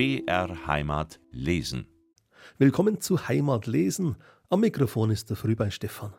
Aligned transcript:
BR 0.00 0.66
Heimat 0.66 1.20
lesen. 1.30 1.86
Willkommen 2.56 3.02
zu 3.02 3.28
Heimat 3.28 3.66
lesen. 3.66 4.16
Am 4.48 4.60
Mikrofon 4.60 5.10
ist 5.10 5.28
der 5.28 5.36
Früh 5.36 5.54
bei 5.54 5.68
Stefan. 5.68 6.14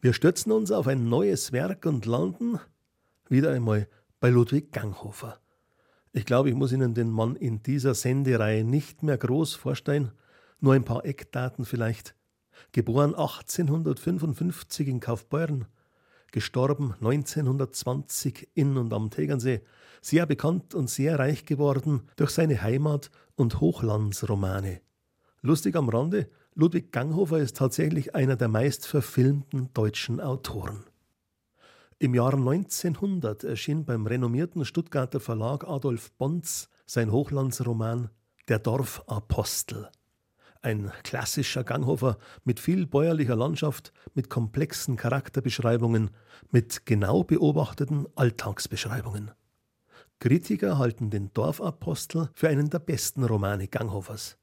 Wir 0.00 0.14
stürzen 0.14 0.52
uns 0.52 0.70
auf 0.70 0.86
ein 0.86 1.06
neues 1.10 1.52
Werk 1.52 1.84
und 1.84 2.06
landen 2.06 2.58
wieder 3.28 3.52
einmal 3.52 3.88
bei 4.20 4.30
Ludwig 4.30 4.72
Ganghofer. 4.72 5.38
Ich 6.12 6.24
glaube, 6.24 6.48
ich 6.48 6.54
muss 6.54 6.72
Ihnen 6.72 6.94
den 6.94 7.10
Mann 7.10 7.36
in 7.36 7.62
dieser 7.62 7.92
Sendereihe 7.92 8.64
nicht 8.64 9.02
mehr 9.02 9.18
groß 9.18 9.52
vorstellen, 9.52 10.12
nur 10.60 10.72
ein 10.72 10.86
paar 10.86 11.04
Eckdaten 11.04 11.66
vielleicht. 11.66 12.14
Geboren 12.72 13.14
1855 13.14 14.88
in 14.88 15.00
Kaufbeuren, 15.00 15.66
gestorben 16.34 16.94
1920 16.94 18.48
in 18.54 18.76
und 18.76 18.92
am 18.92 19.08
Tegernsee, 19.08 19.60
sehr 20.02 20.26
bekannt 20.26 20.74
und 20.74 20.90
sehr 20.90 21.16
reich 21.16 21.46
geworden 21.46 22.02
durch 22.16 22.30
seine 22.30 22.60
Heimat- 22.60 23.12
und 23.36 23.60
Hochlandsromane. 23.60 24.80
Lustig 25.42 25.76
am 25.76 25.88
Rande, 25.88 26.28
Ludwig 26.54 26.90
Ganghofer 26.90 27.38
ist 27.38 27.56
tatsächlich 27.56 28.16
einer 28.16 28.34
der 28.34 28.48
meist 28.48 28.84
verfilmten 28.84 29.72
deutschen 29.74 30.20
Autoren. 30.20 30.84
Im 32.00 32.14
Jahr 32.16 32.34
1900 32.34 33.44
erschien 33.44 33.84
beim 33.84 34.04
renommierten 34.04 34.64
Stuttgarter 34.64 35.20
Verlag 35.20 35.62
Adolf 35.68 36.10
Bonz 36.18 36.68
sein 36.84 37.12
Hochlandsroman 37.12 38.10
Der 38.48 38.58
Dorfapostel. 38.58 39.88
Ein 40.64 40.90
klassischer 41.02 41.62
Ganghofer 41.62 42.16
mit 42.44 42.58
viel 42.58 42.86
bäuerlicher 42.86 43.36
Landschaft, 43.36 43.92
mit 44.14 44.30
komplexen 44.30 44.96
Charakterbeschreibungen, 44.96 46.08
mit 46.52 46.86
genau 46.86 47.22
beobachteten 47.22 48.06
Alltagsbeschreibungen. 48.14 49.32
Kritiker 50.20 50.78
halten 50.78 51.10
den 51.10 51.30
Dorfapostel 51.34 52.30
für 52.32 52.48
einen 52.48 52.70
der 52.70 52.78
besten 52.78 53.24
Romane 53.24 53.68
Ganghofers. 53.68 54.38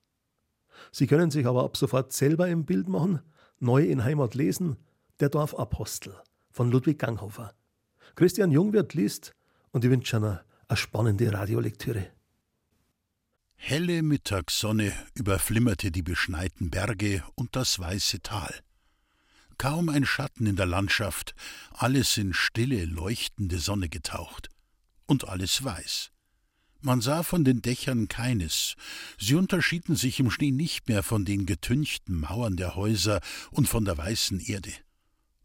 Sie 0.92 1.08
können 1.08 1.32
sich 1.32 1.48
aber 1.48 1.64
ab 1.64 1.76
sofort 1.76 2.14
selber 2.14 2.48
im 2.50 2.66
Bild 2.66 2.88
machen, 2.88 3.22
neu 3.58 3.84
in 3.84 4.04
Heimat 4.04 4.36
lesen, 4.36 4.78
Der 5.22 5.30
Dorfapostel 5.30 6.14
von 6.52 6.70
Ludwig 6.70 7.00
Ganghofer. 7.00 7.56
Christian 8.14 8.52
Jungwirth 8.52 8.94
liest 8.94 9.34
und 9.72 9.84
ich 9.84 9.90
wünsche 9.90 10.18
eine, 10.18 10.42
eine 10.68 10.78
spannende 10.78 11.34
Radiolektüre. 11.34 12.10
Helle 13.64 14.02
Mittagssonne 14.02 14.92
überflimmerte 15.14 15.92
die 15.92 16.02
beschneiten 16.02 16.72
Berge 16.72 17.24
und 17.36 17.56
das 17.56 17.78
weiße 17.78 18.22
Tal. 18.24 18.52
Kaum 19.60 19.88
ein 19.90 20.04
Schatten 20.04 20.48
in 20.48 20.56
der 20.56 20.66
Landschaft, 20.66 21.36
alles 21.70 22.18
in 22.18 22.34
stille, 22.34 22.86
leuchtende 22.86 23.60
Sonne 23.60 23.88
getaucht. 23.88 24.50
Und 25.06 25.30
alles 25.30 25.64
weiß. 25.64 26.10
Man 26.82 27.02
sah 27.02 27.22
von 27.22 27.44
den 27.44 27.62
Dächern 27.62 28.08
keines. 28.08 28.74
Sie 29.20 29.36
unterschieden 29.36 29.96
sich 29.96 30.20
im 30.20 30.32
Schnee 30.32 30.52
nicht 30.52 30.90
mehr 30.90 31.04
von 31.04 31.24
den 31.24 31.46
getünchten 31.46 32.20
Mauern 32.20 32.58
der 32.58 32.76
Häuser 32.76 33.22
und 33.52 33.70
von 33.70 33.86
der 33.86 33.96
weißen 33.96 34.40
Erde. 34.40 34.74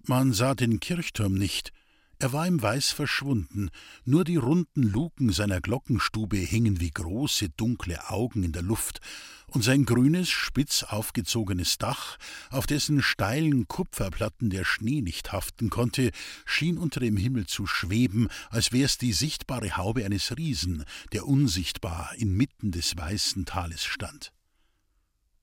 Man 0.03 0.33
sah 0.33 0.55
den 0.55 0.81
Kirchturm 0.81 1.35
nicht, 1.35 1.71
er 2.19 2.33
war 2.33 2.47
im 2.47 2.63
Weiß 2.63 2.91
verschwunden, 2.93 3.71
nur 4.05 4.25
die 4.25 4.37
runden 4.37 4.83
Luken 4.83 5.33
seiner 5.33 5.61
Glockenstube 5.61 6.37
hingen 6.37 6.81
wie 6.81 6.91
große 6.91 7.51
dunkle 7.51 8.09
Augen 8.11 8.43
in 8.43 8.53
der 8.53 8.63
Luft, 8.63 9.01
und 9.49 9.63
sein 9.63 9.85
grünes, 9.85 10.29
spitz 10.29 10.83
aufgezogenes 10.83 11.79
Dach, 11.79 12.19
auf 12.51 12.67
dessen 12.67 13.01
steilen 13.01 13.69
Kupferplatten 13.69 14.51
der 14.51 14.65
Schnee 14.65 15.03
nicht 15.03 15.33
haften 15.33 15.71
konnte, 15.71 16.11
schien 16.45 16.79
unter 16.79 17.01
dem 17.01 17.17
Himmel 17.17 17.47
zu 17.47 17.67
schweben, 17.67 18.29
als 18.51 18.73
wär's 18.73 18.99
die 18.99 19.13
sichtbare 19.13 19.77
Haube 19.77 20.05
eines 20.05 20.37
Riesen, 20.37 20.85
der 21.13 21.27
unsichtbar 21.27 22.13
inmitten 22.17 22.73
des 22.73 22.97
weißen 22.97 23.45
Tales 23.45 23.85
stand. 23.85 24.33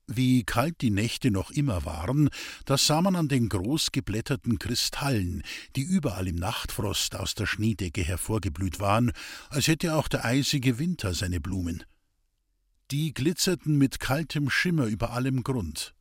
Wie 0.08 0.44
kalt 0.44 0.82
die 0.82 0.90
Nächte 0.90 1.32
noch 1.32 1.50
immer 1.52 1.86
waren, 1.86 2.30
das 2.66 2.86
sah 2.86 3.02
man 3.02 3.16
an 3.16 3.30
den 3.30 3.48
groß 3.48 3.94
geblätterten 3.94 4.60
Kristallen, 4.60 5.44
die 5.78 5.82
überall 5.82 6.28
im 6.28 6.36
Nachtfrost 6.36 7.16
aus 7.16 7.36
der 7.36 7.46
Schneedecke 7.46 8.04
hervorgeblüht 8.04 8.82
waren, 8.82 9.14
als 9.50 9.68
hätte 9.68 9.96
auch 9.96 10.10
der 10.10 10.26
eisige 10.26 10.78
Winter 10.78 11.14
seine 11.14 11.40
Blumen. 11.40 11.84
Die 12.92 13.14
glitzerten 13.14 13.78
mit 13.78 14.02
kaltem 14.02 14.50
Schimmer 14.50 14.86
über 14.86 15.12
allem 15.12 15.42
Grund. 15.44 15.96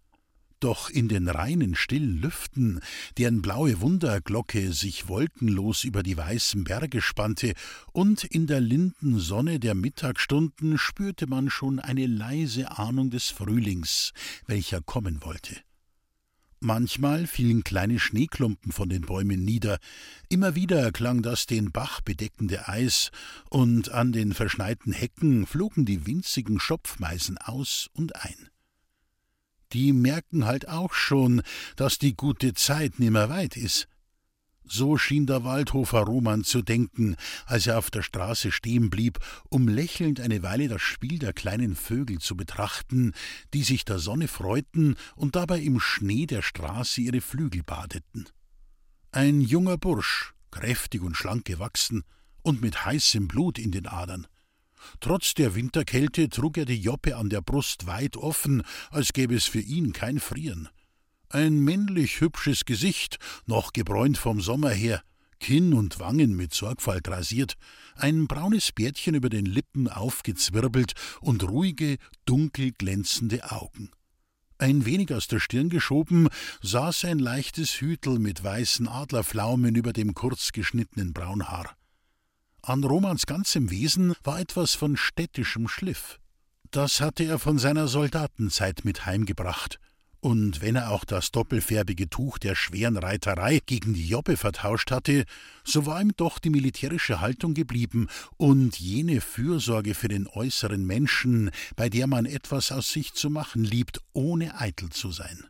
Doch 0.63 0.91
in 0.91 1.09
den 1.09 1.27
reinen, 1.27 1.75
stillen 1.75 2.19
Lüften, 2.19 2.79
deren 3.19 3.43
blaue 3.43 3.81
Wunderglocke 3.81 4.73
sich 4.73 5.09
wolkenlos 5.09 5.83
über 5.83 6.05
die 6.05 6.17
weißen 6.17 6.63
Berge 6.63 7.03
spannte, 7.03 7.55
und 7.91 8.23
in 8.23 8.47
der 8.47 8.61
linden 8.61 9.19
Sonne 9.19 9.59
der 9.59 9.75
Mittagsstunden 9.75 10.79
spürte 10.79 11.27
man 11.27 11.51
schon 11.51 11.81
eine 11.81 12.07
leise 12.07 12.79
Ahnung 12.79 13.11
des 13.11 13.29
Frühlings, 13.29 14.13
welcher 14.47 14.81
kommen 14.81 15.25
wollte. 15.25 15.57
Manchmal 16.61 17.27
fielen 17.27 17.65
kleine 17.65 17.99
Schneeklumpen 17.99 18.71
von 18.71 18.89
den 18.89 19.03
Bäumen 19.03 19.45
nieder, 19.45 19.79
immer 20.29 20.55
wieder 20.55 20.93
klang 20.93 21.23
das 21.23 21.47
den 21.47 21.73
Bach 21.73 22.03
bedeckende 22.03 22.69
Eis, 22.69 23.11
und 23.51 23.91
an 23.91 24.13
den 24.13 24.33
verschneiten 24.33 24.93
Hecken 24.93 25.45
flogen 25.45 25.87
die 25.87 26.07
winzigen 26.07 26.61
Schopfmeisen 26.61 27.37
aus 27.37 27.91
und 27.95 28.15
ein 28.15 28.53
die 29.73 29.93
merken 29.93 30.45
halt 30.45 30.69
auch 30.69 30.93
schon, 30.93 31.43
dass 31.77 31.99
die 31.99 32.15
gute 32.15 32.55
Zeit 32.55 32.99
nimmer 32.99 33.29
weit 33.29 33.57
is. 33.57 33.87
So 34.65 34.97
schien 34.97 35.27
der 35.27 35.45
Waldhofer 35.45 36.01
Roman 36.01 36.45
zu 36.45 36.63
denken, 36.63 37.17
als 37.47 37.67
er 37.67 37.79
auf 37.79 37.91
der 37.91 38.03
Straße 38.03 38.53
stehen 38.53 38.91
blieb, 38.91 39.19
um 39.51 39.69
lächelnd 39.69 40.21
eine 40.21 40.43
Weile 40.43 40.69
das 40.69 40.81
Spiel 40.81 41.19
der 41.19 41.33
kleinen 41.33 41.77
Vögel 41.77 42.21
zu 42.21 42.37
betrachten, 42.37 43.13
die 43.53 43.65
sich 43.65 43.85
der 43.85 43.99
Sonne 43.99 44.29
freuten 44.29 44.97
und 45.15 45.37
dabei 45.37 45.61
im 45.61 45.81
Schnee 45.81 46.27
der 46.27 46.43
Straße 46.43 47.01
ihre 47.01 47.21
Flügel 47.21 47.63
badeten. 47.63 48.29
Ein 49.11 49.41
junger 49.41 49.77
Bursch, 49.77 50.33
kräftig 50.51 51.03
und 51.03 51.17
schlank 51.17 51.45
gewachsen 51.45 52.05
und 52.43 52.63
mit 52.63 52.85
heißem 52.85 53.29
Blut 53.29 53.59
in 53.59 53.73
den 53.73 53.87
Adern. 53.87 54.27
Trotz 55.01 55.35
der 55.35 55.55
Winterkälte 55.55 56.29
trug 56.29 56.59
er 56.59 56.65
die 56.65 56.81
Joppe 56.81 57.17
an 57.17 57.29
der 57.29 57.41
Brust 57.41 57.87
weit 57.87 58.17
offen, 58.17 58.63
als 58.91 59.13
gäbe 59.13 59.35
es 59.35 59.47
für 59.47 59.61
ihn 59.61 59.93
kein 59.93 60.21
Frieren. 60.21 60.69
Ein 61.29 61.61
männlich 61.61 62.21
hübsches 62.21 62.65
Gesicht, 62.65 63.19
noch 63.47 63.73
gebräunt 63.73 64.19
vom 64.19 64.41
Sommer 64.41 64.71
her, 64.71 65.03
Kinn 65.43 65.73
und 65.75 65.99
Wangen 65.99 66.37
mit 66.37 66.55
Sorgfalt 66.55 67.09
rasiert, 67.09 67.55
ein 67.97 68.29
braunes 68.29 68.71
Bärtchen 68.71 69.15
über 69.15 69.29
den 69.29 69.45
Lippen 69.45 69.89
aufgezwirbelt 69.89 70.93
und 71.21 71.43
ruhige, 71.43 71.97
dunkel 72.27 72.71
glänzende 72.73 73.51
Augen. 73.51 73.91
Ein 74.59 74.87
wenig 74.87 75.13
aus 75.13 75.27
der 75.27 75.41
Stirn 75.41 75.71
geschoben 75.71 76.29
saß 76.63 77.07
ein 77.07 77.19
leichtes 77.19 77.81
Hütel 77.81 78.21
mit 78.21 78.45
weißen 78.45 78.87
Adlerflaumen 78.87 79.75
über 79.75 79.93
dem 79.93 80.15
kurz 80.15 80.53
geschnittenen 80.53 81.13
Braunhaar. 81.13 81.77
An 82.65 82.85
Romans 82.85 83.27
ganzem 83.27 83.71
Wesen 83.71 84.15
war 84.23 84.39
etwas 84.39 84.75
von 84.75 84.97
städtischem 84.97 85.67
Schliff. 85.67 86.21
Das 86.71 87.01
hatte 87.01 87.25
er 87.25 87.41
von 87.41 87.59
seiner 87.59 87.89
Soldatenzeit 87.89 88.85
mit 88.85 89.05
heimgebracht. 89.05 89.81
Und 90.21 90.63
wenn 90.63 90.77
er 90.77 90.93
auch 90.93 91.05
das 91.05 91.33
doppelfärbige 91.33 92.09
Tuch 92.09 92.39
der 92.39 92.55
schweren 92.55 92.97
Reiterei 92.97 93.59
gegen 93.67 93.95
die 93.95 94.07
Jobbe 94.07 94.37
vertauscht 94.37 94.93
hatte, 94.93 95.25
so 95.65 95.87
war 95.87 96.01
ihm 96.01 96.13
doch 96.17 96.39
die 96.39 96.51
militärische 96.51 97.21
Haltung 97.21 97.55
geblieben 97.55 98.07
und 98.37 98.79
jene 98.79 99.21
Fürsorge 99.21 99.95
für 99.95 100.07
den 100.07 100.29
äußeren 100.29 100.87
Menschen, 100.87 101.51
bei 101.75 101.89
der 101.89 102.07
man 102.07 102.27
etwas 102.27 102.71
aus 102.71 102.93
sich 102.93 103.13
zu 103.15 103.29
machen 103.29 103.65
liebt, 103.65 104.01
ohne 104.13 104.61
eitel 104.61 104.91
zu 104.91 105.11
sein. 105.11 105.49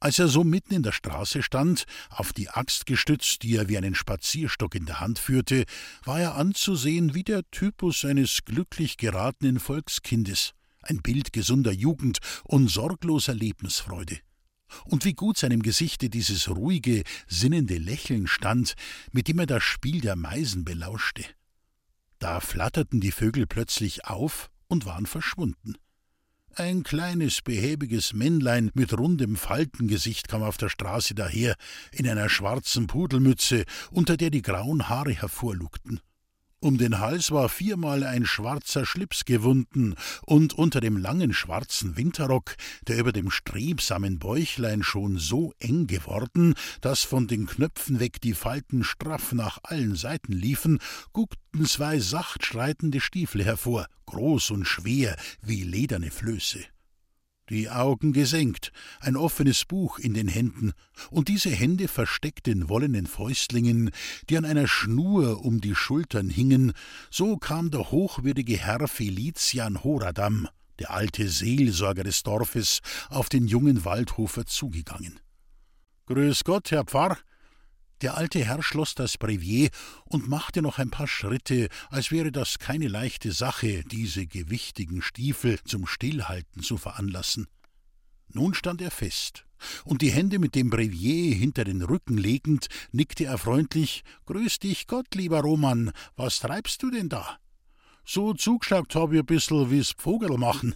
Als 0.00 0.20
er 0.20 0.28
so 0.28 0.44
mitten 0.44 0.74
in 0.74 0.84
der 0.84 0.92
Straße 0.92 1.42
stand, 1.42 1.84
auf 2.08 2.32
die 2.32 2.48
Axt 2.48 2.86
gestützt, 2.86 3.42
die 3.42 3.56
er 3.56 3.68
wie 3.68 3.76
einen 3.76 3.96
Spazierstock 3.96 4.76
in 4.76 4.86
der 4.86 5.00
Hand 5.00 5.18
führte, 5.18 5.64
war 6.04 6.20
er 6.20 6.36
anzusehen 6.36 7.14
wie 7.14 7.24
der 7.24 7.42
Typus 7.50 8.04
eines 8.04 8.44
glücklich 8.44 8.96
geratenen 8.96 9.58
Volkskindes, 9.58 10.52
ein 10.82 11.02
Bild 11.02 11.32
gesunder 11.32 11.72
Jugend 11.72 12.18
und 12.44 12.68
sorgloser 12.68 13.34
Lebensfreude. 13.34 14.18
Und 14.84 15.04
wie 15.04 15.14
gut 15.14 15.36
seinem 15.36 15.62
Gesichte 15.62 16.10
dieses 16.10 16.48
ruhige, 16.48 17.02
sinnende 17.26 17.78
Lächeln 17.78 18.28
stand, 18.28 18.74
mit 19.10 19.26
dem 19.26 19.40
er 19.40 19.46
das 19.46 19.64
Spiel 19.64 20.00
der 20.00 20.14
Meisen 20.14 20.64
belauschte. 20.64 21.24
Da 22.20 22.40
flatterten 22.40 23.00
die 23.00 23.12
Vögel 23.12 23.46
plötzlich 23.46 24.04
auf 24.04 24.50
und 24.68 24.84
waren 24.84 25.06
verschwunden. 25.06 25.74
Ein 26.58 26.82
kleines, 26.82 27.40
behäbiges 27.40 28.14
Männlein 28.14 28.72
mit 28.74 28.92
rundem 28.92 29.36
Faltengesicht 29.36 30.26
kam 30.26 30.42
auf 30.42 30.56
der 30.56 30.68
Straße 30.68 31.14
daher, 31.14 31.54
in 31.92 32.08
einer 32.08 32.28
schwarzen 32.28 32.88
Pudelmütze, 32.88 33.64
unter 33.92 34.16
der 34.16 34.30
die 34.30 34.42
grauen 34.42 34.88
Haare 34.88 35.12
hervorlugten. 35.12 36.00
Um 36.60 36.76
den 36.76 36.98
Hals 36.98 37.30
war 37.30 37.48
viermal 37.48 38.02
ein 38.02 38.26
schwarzer 38.26 38.84
Schlips 38.84 39.24
gewunden, 39.24 39.94
und 40.26 40.54
unter 40.54 40.80
dem 40.80 40.96
langen 40.96 41.32
schwarzen 41.32 41.96
Winterrock, 41.96 42.56
der 42.88 42.98
über 42.98 43.12
dem 43.12 43.30
strebsamen 43.30 44.18
Bäuchlein 44.18 44.82
schon 44.82 45.18
so 45.18 45.52
eng 45.60 45.86
geworden, 45.86 46.54
dass 46.80 47.04
von 47.04 47.28
den 47.28 47.46
Knöpfen 47.46 48.00
weg 48.00 48.20
die 48.20 48.34
Falten 48.34 48.82
straff 48.82 49.30
nach 49.30 49.58
allen 49.62 49.94
Seiten 49.94 50.32
liefen, 50.32 50.80
guckten 51.12 51.64
zwei 51.64 52.00
sacht 52.00 52.44
schreitende 52.44 53.00
Stiefel 53.00 53.44
hervor, 53.44 53.86
groß 54.06 54.50
und 54.50 54.64
schwer 54.64 55.16
wie 55.40 55.62
lederne 55.62 56.10
Flöße 56.10 56.64
die 57.50 57.70
Augen 57.70 58.12
gesenkt, 58.12 58.72
ein 59.00 59.16
offenes 59.16 59.64
Buch 59.64 59.98
in 59.98 60.14
den 60.14 60.28
Händen 60.28 60.72
und 61.10 61.28
diese 61.28 61.50
Hände 61.50 61.88
versteckt 61.88 62.48
in 62.48 62.68
wollenen 62.68 63.06
Fäustlingen, 63.06 63.90
die 64.28 64.36
an 64.36 64.44
einer 64.44 64.66
Schnur 64.66 65.44
um 65.44 65.60
die 65.60 65.74
Schultern 65.74 66.28
hingen, 66.28 66.72
so 67.10 67.36
kam 67.36 67.70
der 67.70 67.90
hochwürdige 67.90 68.56
Herr 68.56 68.88
Felician 68.88 69.82
Horadam, 69.82 70.48
der 70.78 70.90
alte 70.90 71.28
Seelsorger 71.28 72.04
des 72.04 72.22
Dorfes, 72.22 72.80
auf 73.08 73.28
den 73.28 73.46
jungen 73.46 73.84
Waldhofer 73.84 74.46
zugegangen. 74.46 75.20
Grüß 76.06 76.44
Gott, 76.44 76.70
Herr 76.70 76.84
Pfarr, 76.84 77.18
der 78.00 78.16
alte 78.16 78.44
Herr 78.44 78.62
schloss 78.62 78.94
das 78.94 79.18
Brevier 79.18 79.70
und 80.04 80.28
machte 80.28 80.62
noch 80.62 80.78
ein 80.78 80.90
paar 80.90 81.08
Schritte, 81.08 81.68
als 81.90 82.10
wäre 82.10 82.32
das 82.32 82.58
keine 82.58 82.88
leichte 82.88 83.32
Sache, 83.32 83.82
diese 83.84 84.26
gewichtigen 84.26 85.02
Stiefel 85.02 85.58
zum 85.64 85.86
Stillhalten 85.86 86.62
zu 86.62 86.76
veranlassen. 86.76 87.46
Nun 88.32 88.54
stand 88.54 88.82
er 88.82 88.90
fest, 88.90 89.46
und 89.84 90.02
die 90.02 90.10
Hände 90.10 90.38
mit 90.38 90.54
dem 90.54 90.70
Brevier 90.70 91.34
hinter 91.34 91.64
den 91.64 91.82
Rücken 91.82 92.18
legend, 92.18 92.68
nickte 92.92 93.24
er 93.24 93.38
freundlich 93.38 94.04
Grüß 94.26 94.58
dich 94.58 94.86
Gott, 94.86 95.14
lieber 95.14 95.40
Roman, 95.40 95.92
was 96.16 96.40
treibst 96.40 96.82
du 96.82 96.90
denn 96.90 97.08
da? 97.08 97.38
So 98.04 98.32
zugeschaut 98.32 98.94
hab 98.94 99.12
ich 99.12 99.24
bissel 99.24 99.70
wie's 99.70 99.94
Vogel 99.98 100.36
machen. 100.38 100.74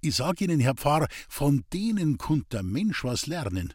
Ich 0.00 0.16
sag 0.16 0.40
Ihnen, 0.40 0.58
Herr 0.58 0.74
Pfarr, 0.74 1.06
von 1.28 1.64
denen 1.72 2.18
kunnt 2.18 2.52
der 2.52 2.64
Mensch 2.64 3.04
was 3.04 3.26
lernen. 3.26 3.72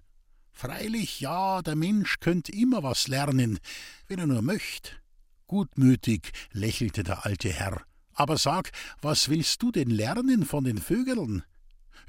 Freilich, 0.57 1.19
ja, 1.19 1.61
der 1.61 1.75
Mensch 1.75 2.19
könnt 2.19 2.49
immer 2.49 2.81
was 2.81 3.07
lernen, 3.07 3.59
wenn 4.07 4.17
er 4.17 4.25
nur 4.25 4.41
möcht. 4.41 4.99
Gutmütig 5.45 6.31
lächelte 6.51 7.03
der 7.03 7.27
alte 7.27 7.49
Herr. 7.49 7.83
Aber 8.15 8.37
sag, 8.37 8.71
was 8.99 9.29
willst 9.29 9.61
du 9.61 9.71
denn 9.71 9.91
lernen 9.91 10.45
von 10.45 10.63
den 10.63 10.79
Vögeln? 10.79 11.43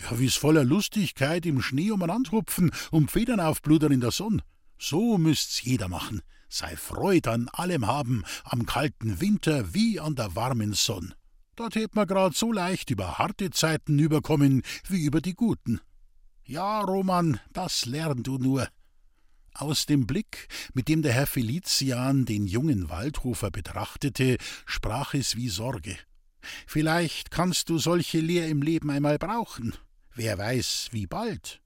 Ja, 0.01 0.19
wie's 0.19 0.37
voller 0.37 0.65
Lustigkeit 0.65 1.45
im 1.45 1.61
Schnee 1.61 1.91
umeinander 1.91 2.31
hupfen 2.31 2.71
und 2.91 3.11
Federn 3.11 3.39
aufbludern 3.39 3.93
in 3.93 4.01
der 4.01 4.13
Sonne. 4.13 4.43
So 4.79 5.19
müsst's 5.19 5.63
jeder 5.63 5.89
machen. 5.89 6.23
Sei 6.49 6.75
Freud 6.75 7.29
an 7.29 7.51
allem 7.53 7.87
haben, 7.87 8.25
am 8.45 8.65
kalten 8.65 9.21
Winter 9.21 9.75
wie 9.75 10.01
an 10.01 10.15
der 10.15 10.35
warmen 10.37 10.73
Sonne. 10.73 11.15
Dort 11.55 11.75
hätt 11.75 11.95
man 11.95 12.07
grad 12.07 12.35
so 12.35 12.51
leicht 12.51 12.89
über 12.89 13.19
harte 13.19 13.51
Zeiten 13.51 13.99
überkommen 13.99 14.63
wie 14.89 15.05
über 15.05 15.21
die 15.21 15.35
guten. 15.35 15.83
Ja, 16.49 16.81
Roman, 16.81 17.39
das 17.53 17.85
lern 17.85 18.23
du 18.23 18.39
nur. 18.39 18.67
Aus 19.53 19.85
dem 19.85 20.07
Blick, 20.07 20.49
mit 20.73 20.89
dem 20.89 21.03
der 21.03 21.13
Herr 21.13 21.27
Felician 21.27 22.25
den 22.25 22.47
jungen 22.47 22.89
Waldhofer 22.89 23.51
betrachtete, 23.51 24.39
sprach 24.65 25.13
es 25.13 25.37
wie 25.37 25.51
Sorge. 25.51 25.99
Vielleicht 26.67 27.31
kannst 27.31 27.69
du 27.69 27.77
solche 27.77 28.21
Lehr 28.21 28.49
im 28.49 28.63
Leben 28.63 28.89
einmal 28.89 29.19
brauchen. 29.19 29.75
Wer 30.15 30.39
weiß, 30.39 30.89
wie 30.93 31.07
bald. 31.07 31.61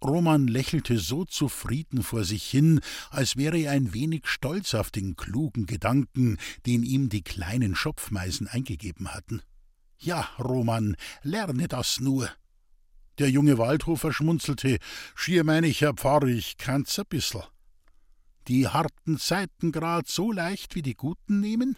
Roman 0.00 0.46
lächelte 0.46 0.98
so 0.98 1.24
zufrieden 1.24 2.04
vor 2.04 2.22
sich 2.22 2.44
hin, 2.44 2.80
als 3.10 3.36
wäre 3.36 3.58
er 3.58 3.72
ein 3.72 3.94
wenig 3.94 4.28
stolz 4.28 4.74
auf 4.74 4.92
den 4.92 5.16
klugen 5.16 5.66
Gedanken, 5.66 6.38
den 6.66 6.84
ihm 6.84 7.08
die 7.08 7.22
kleinen 7.22 7.74
Schopfmeisen 7.74 8.46
eingegeben 8.46 9.12
hatten. 9.12 9.42
Ja, 9.98 10.20
Roman, 10.38 10.94
lerne 11.24 11.66
das 11.66 11.98
nur. 11.98 12.30
Der 13.18 13.30
junge 13.30 13.58
Waldhofer 13.58 14.12
schmunzelte. 14.12 14.78
Schier 15.14 15.42
meine 15.44 15.66
ich, 15.66 15.80
Herr 15.80 15.94
Pfarrer, 15.94 16.28
ich 16.28 16.56
kann's 16.56 16.98
a 16.98 17.04
bissel. 17.04 17.42
Die 18.46 18.68
harten 18.68 19.18
Zeiten 19.18 19.72
grad 19.72 20.08
so 20.08 20.32
leicht 20.32 20.74
wie 20.74 20.82
die 20.82 20.94
guten 20.94 21.40
nehmen? 21.40 21.76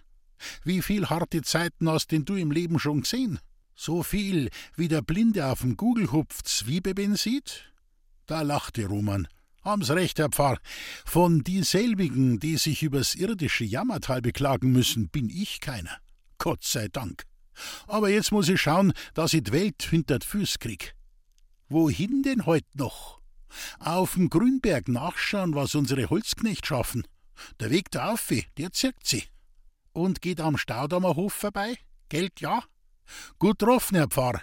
Wie 0.65 0.83
viel 0.83 1.09
harte 1.09 1.43
Zeiten 1.43 1.89
hast 1.89 2.13
denn 2.13 2.25
du 2.25 2.37
im 2.37 2.51
Leben 2.51 2.79
schon 2.79 3.03
gesehen? 3.03 3.39
So 3.75 4.03
viel, 4.03 4.51
wie 4.77 4.89
der 4.89 5.03
Blinde 5.03 5.47
auf'm 5.47 5.77
Gugelhupf 5.77 6.43
Zwiebeben 6.43 7.17
sieht? 7.17 7.73
Da 8.27 8.43
lachte 8.43 8.87
Roman. 8.87 9.27
Haben's 9.65 9.91
recht, 9.91 10.19
Herr 10.19 10.29
Pfarr. 10.29 10.59
Von 11.05 11.43
dieselbigen, 11.43 12.39
die 12.39 12.57
sich 12.57 12.83
übers 12.83 13.15
irdische 13.15 13.65
Jammertal 13.65 14.23
beklagen 14.23 14.73
müssen, 14.73 15.09
bin 15.09 15.31
ich 15.31 15.61
keiner. 15.61 15.99
Gott 16.39 16.65
sei 16.65 16.89
Dank. 16.89 17.25
Aber 17.87 18.09
jetzt 18.09 18.33
muss 18.33 18.49
ich 18.49 18.61
schauen, 18.61 18.93
dass 19.15 19.33
ich 19.33 19.43
die 19.43 19.53
Welt 19.53 19.83
hinter 19.83 20.19
Füß 20.23 20.59
krieg. 20.59 20.95
Wohin 21.71 22.25
denn 22.25 22.47
heut 22.47 22.67
noch? 22.75 23.21
Auf'm 23.79 24.29
Grünberg 24.29 24.89
nachschauen, 24.89 25.55
was 25.55 25.77
unsere 25.77 26.11
Holzknecht 26.11 26.67
schaffen. 26.67 27.07
Der 27.61 27.71
Weg 27.71 27.93
da 27.93 28.13
Aufe, 28.13 28.43
der 28.59 28.73
zirkt 28.73 29.07
sie. 29.07 29.23
Und 29.93 30.21
geht 30.21 30.41
am 30.41 30.57
Staudammer 30.57 31.15
Hof 31.15 31.33
vorbei? 31.33 31.79
Geld 32.09 32.41
ja? 32.41 32.65
Gut 33.39 33.61
getroffen, 33.61 33.97
Herr 33.97 34.09
Pfarr. 34.09 34.43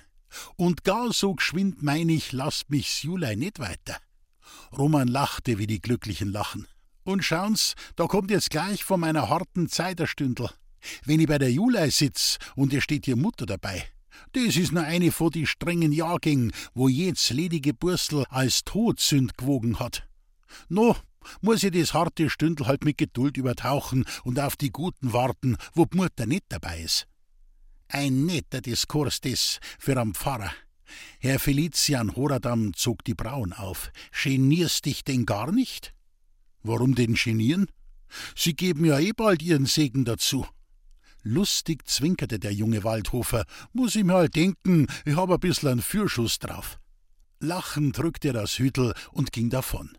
Und 0.55 0.85
gar 0.85 1.11
so 1.11 1.35
geschwind 1.35 1.83
mein 1.83 2.07
ich, 2.07 2.31
lasst 2.31 2.69
mich's 2.69 3.03
Julei 3.03 3.35
nicht 3.35 3.59
weiter. 3.59 3.97
Roman 4.77 5.09
lachte, 5.09 5.57
wie 5.57 5.67
die 5.67 5.81
Glücklichen 5.81 6.31
lachen. 6.31 6.65
Und 7.03 7.25
schauen's, 7.25 7.75
da 7.97 8.07
kommt 8.07 8.31
jetzt 8.31 8.51
gleich 8.51 8.85
von 8.85 9.01
meiner 9.01 9.29
harten 9.29 9.67
Zeit. 9.67 9.99
Wenn 11.03 11.19
ich 11.19 11.27
bei 11.27 11.37
der 11.37 11.51
Julei 11.51 11.89
sitz 11.89 12.37
und 12.55 12.71
ihr 12.71 12.81
steht 12.81 13.05
ihr 13.07 13.17
Mutter 13.17 13.45
dabei, 13.45 13.85
das 14.33 14.55
is 14.55 14.71
nur 14.71 14.83
eine 14.83 15.11
von 15.11 15.31
die 15.31 15.45
strengen 15.45 15.91
Jahrgängen, 15.91 16.51
wo 16.73 16.87
jedes 16.87 17.29
ledige 17.29 17.73
Burstel 17.73 18.25
als 18.29 18.63
Todsünd 18.63 19.37
gewogen 19.37 19.79
hat. 19.79 20.07
No, 20.69 20.95
muss 21.41 21.63
ich 21.63 21.71
das 21.71 21.93
harte 21.93 22.29
Stündel 22.29 22.67
halt 22.67 22.83
mit 22.83 22.97
Geduld 22.97 23.37
übertauchen 23.37 24.05
und 24.23 24.39
auf 24.39 24.55
die 24.55 24.71
Guten 24.71 25.13
warten, 25.13 25.57
wo 25.73 25.85
die 25.85 25.97
Mutter 25.97 26.25
nicht 26.25 26.45
dabei 26.49 26.81
ist. 26.81 27.07
Ein 27.89 28.25
netter 28.25 28.61
Diskurs 28.61 29.21
des 29.21 29.59
für 29.79 29.97
am 29.97 30.13
Pfarrer. 30.13 30.51
Herr 31.19 31.39
Felician 31.39 32.15
Horadam 32.15 32.73
zog 32.73 33.03
die 33.03 33.13
Brauen 33.13 33.53
auf. 33.53 33.91
Genierst 34.23 34.85
dich 34.85 35.03
denn 35.03 35.25
gar 35.25 35.51
nicht? 35.51 35.93
Warum 36.63 36.95
denn 36.95 37.15
genieren? 37.15 37.67
Sie 38.35 38.53
geben 38.53 38.85
ja 38.85 38.99
eh 38.99 39.11
bald 39.11 39.41
ihren 39.41 39.65
Segen 39.65 40.05
dazu. 40.05 40.45
Lustig 41.23 41.87
zwinkerte 41.87 42.39
der 42.39 42.53
junge 42.53 42.83
Waldhofer. 42.83 43.45
Muss 43.73 43.95
ich 43.95 44.03
mir 44.03 44.13
halt 44.13 44.35
denken, 44.35 44.87
ich 45.05 45.15
hab 45.15 45.29
ein 45.29 45.39
bissl 45.39 45.67
einen 45.67 45.81
Fürschuss 45.81 46.39
drauf. 46.39 46.79
Lachend 47.39 47.97
drückte 47.97 48.29
er 48.29 48.33
das 48.33 48.57
Hütel 48.57 48.93
und 49.11 49.31
ging 49.31 49.49
davon. 49.49 49.97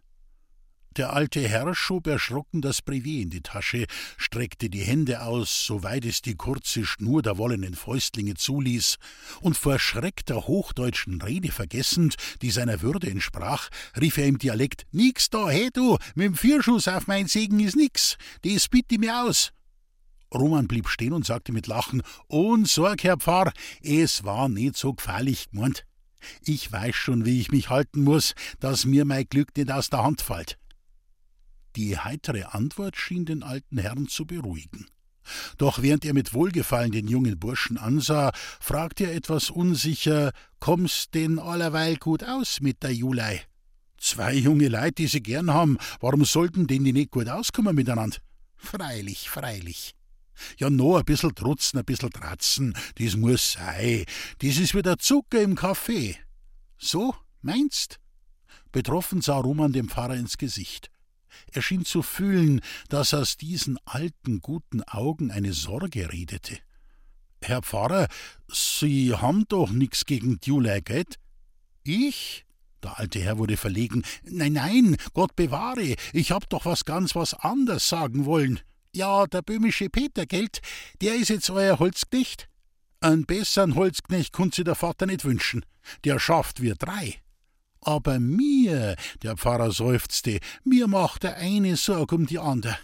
Der 0.99 1.13
alte 1.13 1.47
Herr 1.47 1.77
schob 1.77 2.09
erschrocken 2.09 2.61
das 2.61 2.83
Brevier 2.83 3.23
in 3.23 3.31
die 3.31 3.41
Tasche, 3.41 3.87
streckte 4.17 4.69
die 4.69 4.81
Hände 4.81 5.23
aus, 5.23 5.65
soweit 5.65 6.05
es 6.05 6.23
die 6.23 6.35
kurze 6.35 6.85
Schnur 6.85 7.23
der 7.23 7.39
wollenen 7.39 7.77
Fäustlinge 7.77 8.35
zuließ, 8.35 8.97
und 9.41 9.57
vor 9.57 9.79
Schreck 9.79 10.27
der 10.27 10.49
hochdeutschen 10.49 11.23
Rede 11.23 11.53
vergessend, 11.53 12.17
die 12.43 12.51
seiner 12.51 12.83
Würde 12.83 13.09
entsprach, 13.09 13.69
rief 14.01 14.19
er 14.19 14.27
im 14.27 14.39
Dialekt: 14.39 14.87
Nix 14.91 15.31
da, 15.31 15.49
hey 15.49 15.71
du, 15.73 15.99
mit'm 16.17 16.35
Vierschuss 16.35 16.89
auf 16.89 17.07
mein 17.07 17.29
Segen 17.29 17.61
is 17.61 17.77
nix, 17.77 18.17
das 18.43 18.67
bitte 18.67 18.99
mir 18.99 19.23
aus. 19.23 19.53
Roman 20.35 20.69
blieb 20.69 20.89
stehen 20.89 21.13
und 21.13 21.27
sagte 21.27 21.53
mit 21.53 21.67
Lachen: 21.67 22.03
Unsorg, 22.27 23.03
Herr 23.05 23.17
Pfarr, 23.17 23.53
es 23.83 24.25
war 24.25 24.49
nicht 24.49 24.77
so 24.77 24.95
gefährlich 24.95 25.51
gemeint. 25.51 25.85
Ich 26.45 26.71
weiß 26.71 26.95
schon, 26.95 27.25
wie 27.25 27.41
ich 27.41 27.51
mich 27.51 27.71
halten 27.71 28.03
muss, 28.03 28.35
dass 28.61 28.85
mir 28.85 29.05
mein 29.05 29.29
Glück 29.29 29.57
nicht 29.57 29.71
aus 29.71 29.91
der 29.91 30.03
Hand 30.03 30.21
fällt. 30.21 30.59
Die 31.77 31.99
heitere 31.99 32.45
Antwort 32.55 32.97
schien 32.97 33.25
den 33.25 33.43
alten 33.43 33.79
Herrn 33.79 34.09
zu 34.09 34.27
beruhigen. 34.27 34.87
Doch 35.59 35.83
während 35.83 36.05
er 36.05 36.15
mit 36.15 36.33
Wohlgefallen 36.33 36.91
den 36.91 37.07
jungen 37.07 37.39
Burschen 37.39 37.77
ansah, 37.77 38.33
fragte 38.61 39.05
er 39.05 39.15
etwas 39.15 39.51
unsicher: 39.51 40.33
Kommst 40.59 41.15
denn 41.15 41.39
allerweil 41.39 41.97
gut 41.97 42.25
aus 42.25 42.61
mit 42.61 42.83
der 42.83 42.95
Julei? 42.95 43.43
Zwei 43.99 44.35
junge 44.35 44.69
Leute, 44.69 44.93
die 44.93 45.07
sie 45.07 45.23
gern 45.23 45.53
haben, 45.53 45.77
warum 46.01 46.25
sollten 46.25 46.67
denn 46.67 46.85
die 46.85 46.93
nicht 46.93 47.11
gut 47.11 47.29
auskommen 47.29 47.75
miteinander? 47.75 48.19
Freilich, 48.57 49.29
freilich. 49.29 49.95
Ja, 50.59 50.71
no, 50.71 50.97
ein 50.97 51.05
bissel 51.05 51.33
trutzen, 51.33 51.79
ein 51.79 51.85
bissel 51.85 52.11
tratzen, 52.11 52.75
das 52.97 53.17
muss 53.17 53.53
sein. 53.53 54.05
Das 54.39 54.57
ist 54.57 54.75
wie 54.75 54.83
der 54.83 54.99
Zucker 54.99 55.43
im 55.43 55.55
Kaffee. 55.55 56.17
So, 56.79 57.15
meinst? 57.43 57.99
Betroffen 58.73 59.23
sah 59.23 59.39
Roman 59.39 59.73
dem 59.73 59.89
Pfarrer 59.89 60.17
ins 60.17 60.39
Gesicht. 60.39 60.91
Er 61.53 61.63
schien 61.63 61.85
zu 61.85 62.03
fühlen, 62.03 62.61
dass 62.89 63.15
aus 63.15 63.37
diesen 63.37 63.79
alten, 63.85 64.41
guten 64.41 64.83
Augen 64.83 65.31
eine 65.31 65.53
Sorge 65.53 66.13
redete. 66.13 66.59
Herr 67.41 67.63
Pfarrer, 67.63 68.09
Sie 68.49 69.15
haben 69.15 69.47
doch 69.49 69.71
nix 69.71 70.05
gegen 70.05 70.41
Dulei, 70.41 70.81
gell? 70.81 71.05
Ich? 71.85 72.45
Der 72.83 72.99
alte 72.99 73.21
Herr 73.21 73.39
wurde 73.39 73.57
verlegen. 73.57 74.05
Nein, 74.25 74.53
nein, 74.55 74.97
Gott 75.15 75.35
bewahre, 75.37 75.97
ich 76.13 76.31
hab 76.31 76.49
doch 76.49 76.65
was 76.65 76.85
ganz 76.85 77.15
was 77.15 77.35
anders 77.35 77.89
sagen 77.89 78.25
wollen. 78.25 78.61
Ja, 78.99 79.29
der 79.29 79.43
böhmische 79.43 79.91
Peter, 79.91 80.27
gelt, 80.27 80.61
der 81.01 81.15
ist 81.15 81.29
jetzt 81.29 81.51
euer 81.51 81.79
Holzknecht. 81.79 82.49
Einen 82.99 83.27
besseren 83.27 83.77
Holzknecht 83.77 84.33
konnte 84.33 84.57
sich 84.57 84.65
der 84.65 84.75
Vater 84.75 85.07
nicht 85.07 85.25
wünschen. 85.25 85.65
Der 86.03 86.19
schafft 86.19 86.61
wir 86.61 86.75
drei. 86.75 87.23
Aber 87.81 88.19
mir, 88.19 88.97
der 89.23 89.37
Pfarrer 89.37 89.71
seufzte, 89.71 90.41
mir 90.65 90.89
macht 90.89 91.23
der 91.23 91.37
eine 91.37 91.77
Sorge 91.77 92.17
um 92.17 92.27
die 92.27 92.41
andere. 92.41 92.77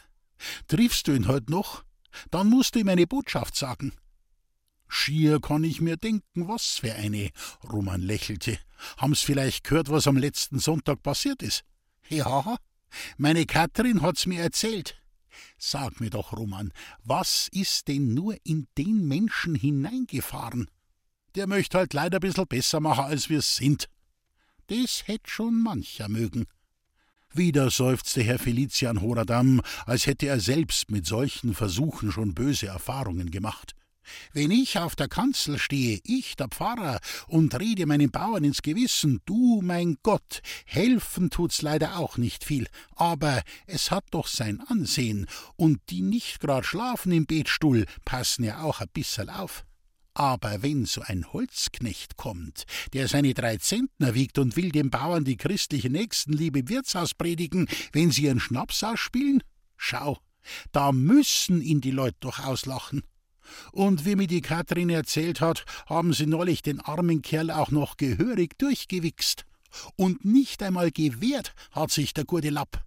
Triffst 0.68 1.08
du 1.08 1.12
ihn 1.14 1.26
heute 1.26 1.50
noch? 1.50 1.82
Dann 2.30 2.48
musst 2.48 2.76
du 2.76 2.78
ihm 2.78 2.90
eine 2.90 3.08
Botschaft 3.08 3.56
sagen. 3.56 3.92
Schier 4.86 5.40
kann 5.40 5.64
ich 5.64 5.80
mir 5.80 5.96
denken, 5.96 6.46
was 6.46 6.78
für 6.78 6.94
eine, 6.94 7.30
Roman 7.72 8.00
lächelte. 8.00 8.56
Haben's 8.98 9.22
vielleicht 9.22 9.64
gehört, 9.64 9.90
was 9.90 10.06
am 10.06 10.16
letzten 10.16 10.60
Sonntag 10.60 11.02
passiert 11.02 11.42
ist? 11.42 11.64
Ja, 12.08 12.56
meine 13.16 13.46
Kathrin 13.46 14.00
hat's 14.00 14.26
mir 14.26 14.40
erzählt. 14.40 14.96
Sag 15.58 16.00
mir 16.00 16.10
doch, 16.10 16.32
Roman, 16.32 16.72
was 17.02 17.48
ist 17.52 17.88
denn 17.88 18.14
nur 18.14 18.36
in 18.44 18.66
den 18.76 19.06
Menschen 19.08 19.54
hineingefahren? 19.54 20.70
Der 21.34 21.46
möchte 21.46 21.78
halt 21.78 21.92
leider 21.94 22.18
ein 22.18 22.20
bisschen 22.20 22.46
besser 22.46 22.80
machen, 22.80 23.04
als 23.04 23.28
wir's 23.28 23.56
sind. 23.56 23.88
Das 24.68 25.06
hätt 25.06 25.28
schon 25.28 25.62
mancher 25.62 26.08
mögen. 26.08 26.46
Wieder 27.32 27.70
seufzte 27.70 28.22
Herr 28.22 28.38
Felician 28.38 29.00
Horadam, 29.00 29.60
als 29.86 30.06
hätte 30.06 30.26
er 30.26 30.38
selbst 30.38 30.90
mit 30.90 31.04
solchen 31.04 31.54
Versuchen 31.54 32.12
schon 32.12 32.32
böse 32.34 32.68
Erfahrungen 32.68 33.30
gemacht. 33.30 33.74
Wenn 34.32 34.50
ich 34.50 34.78
auf 34.78 34.96
der 34.96 35.08
Kanzel 35.08 35.58
stehe, 35.58 36.00
ich 36.04 36.36
der 36.36 36.48
Pfarrer, 36.48 37.00
und 37.26 37.58
rede 37.58 37.86
meinen 37.86 38.10
Bauern 38.10 38.44
ins 38.44 38.62
Gewissen, 38.62 39.20
du, 39.24 39.60
mein 39.62 39.98
Gott, 40.02 40.42
helfen 40.66 41.30
tut's 41.30 41.62
leider 41.62 41.98
auch 41.98 42.16
nicht 42.16 42.44
viel, 42.44 42.66
aber 42.96 43.42
es 43.66 43.90
hat 43.90 44.04
doch 44.10 44.26
sein 44.26 44.60
Ansehen, 44.60 45.26
und 45.56 45.80
die 45.90 46.02
nicht 46.02 46.40
grad 46.40 46.66
schlafen 46.66 47.12
im 47.12 47.26
Betstuhl, 47.26 47.86
passen 48.04 48.44
ja 48.44 48.62
auch 48.62 48.80
ein 48.80 48.88
bisserl 48.92 49.30
auf. 49.30 49.64
Aber 50.14 50.62
wenn 50.62 50.86
so 50.86 51.00
ein 51.02 51.32
Holzknecht 51.32 52.16
kommt, 52.16 52.64
der 52.92 53.08
seine 53.08 53.34
drei 53.34 53.56
Zentner 53.56 54.14
wiegt 54.14 54.38
und 54.38 54.56
will 54.56 54.70
den 54.70 54.88
Bauern 54.88 55.24
die 55.24 55.36
christliche 55.36 55.90
Nächstenliebe 55.90 56.60
im 56.60 56.68
Wirtshaus 56.68 57.14
predigen, 57.14 57.68
wenn 57.92 58.12
sie 58.12 58.24
ihren 58.24 58.38
Schnaps 58.38 58.84
ausspielen, 58.84 59.42
schau, 59.76 60.18
da 60.70 60.92
müssen 60.92 61.60
ihn 61.60 61.80
die 61.80 61.90
Leute 61.90 62.16
doch 62.20 62.38
auslachen. 62.38 63.02
Und 63.72 64.04
wie 64.04 64.16
mir 64.16 64.26
die 64.26 64.40
Katrin 64.40 64.90
erzählt 64.90 65.40
hat, 65.40 65.64
haben 65.86 66.12
sie 66.12 66.26
neulich 66.26 66.62
den 66.62 66.80
armen 66.80 67.22
Kerl 67.22 67.50
auch 67.50 67.70
noch 67.70 67.96
gehörig 67.96 68.58
durchgewichst. 68.58 69.44
Und 69.96 70.24
nicht 70.24 70.62
einmal 70.62 70.90
gewehrt 70.90 71.54
hat 71.72 71.90
sich 71.90 72.14
der 72.14 72.24
gute 72.24 72.50
Lapp. 72.50 72.84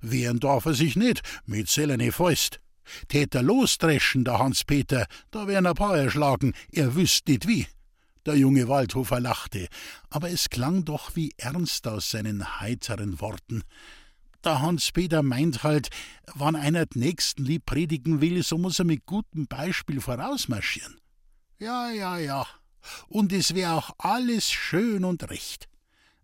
Wehren 0.00 0.40
darf 0.40 0.66
er 0.66 0.74
sich 0.74 0.96
nicht, 0.96 1.22
mit 1.46 1.68
sellene 1.68 2.12
Fäust. 2.12 2.60
Tät 3.08 3.34
er 3.34 3.42
losdreschen, 3.42 4.24
der 4.24 4.38
Hans-Peter, 4.38 5.06
da 5.30 5.46
wären 5.48 5.66
ein 5.66 5.74
paar 5.74 5.96
erschlagen, 5.96 6.54
er 6.70 6.94
wüsst 6.94 7.26
nicht 7.26 7.48
wie. 7.48 7.66
Der 8.24 8.36
junge 8.36 8.68
Waldhofer 8.68 9.20
lachte, 9.20 9.68
aber 10.10 10.30
es 10.30 10.50
klang 10.50 10.84
doch 10.84 11.14
wie 11.14 11.32
ernst 11.36 11.86
aus 11.86 12.10
seinen 12.10 12.60
heiteren 12.60 13.20
Worten. 13.20 13.62
Der 14.46 14.62
Hans-Peter 14.62 15.24
meint 15.24 15.64
halt, 15.64 15.90
wann 16.34 16.54
einer 16.54 16.86
d 16.86 17.00
Nächstenlieb 17.00 17.66
predigen 17.66 18.20
will, 18.20 18.44
so 18.44 18.56
muss 18.58 18.78
er 18.78 18.84
mit 18.84 19.04
gutem 19.04 19.48
Beispiel 19.48 20.00
vorausmarschieren. 20.00 21.00
Ja, 21.58 21.90
ja, 21.90 22.16
ja. 22.18 22.46
Und 23.08 23.32
es 23.32 23.56
wär 23.56 23.74
auch 23.74 23.90
alles 23.98 24.48
schön 24.52 25.04
und 25.04 25.28
recht. 25.30 25.68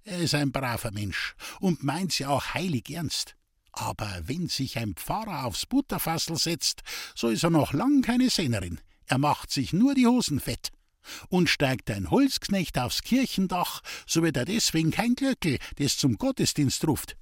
Er 0.04 0.18
ist 0.18 0.36
ein 0.36 0.52
braver 0.52 0.92
Mensch 0.92 1.34
und 1.58 1.82
meint's 1.82 2.20
ja 2.20 2.28
auch 2.28 2.54
heilig 2.54 2.90
ernst. 2.90 3.34
Aber 3.72 4.20
wenn 4.26 4.46
sich 4.46 4.78
ein 4.78 4.94
Pfarrer 4.94 5.44
aufs 5.44 5.66
Butterfassel 5.66 6.36
setzt, 6.36 6.82
so 7.16 7.26
ist 7.26 7.42
er 7.42 7.50
noch 7.50 7.72
lang 7.72 8.02
keine 8.02 8.30
Sennerin. 8.30 8.80
Er 9.06 9.18
macht 9.18 9.50
sich 9.50 9.72
nur 9.72 9.96
die 9.96 10.06
Hosen 10.06 10.38
fett. 10.38 10.70
Und 11.28 11.50
steigt 11.50 11.90
ein 11.90 12.08
Holzknecht 12.08 12.78
aufs 12.78 13.02
Kirchendach, 13.02 13.80
so 14.06 14.22
wird 14.22 14.36
er 14.36 14.44
deswegen 14.44 14.92
kein 14.92 15.16
Glöckel, 15.16 15.58
das 15.78 15.98
zum 15.98 16.18
Gottesdienst 16.18 16.86
ruft. 16.86 17.16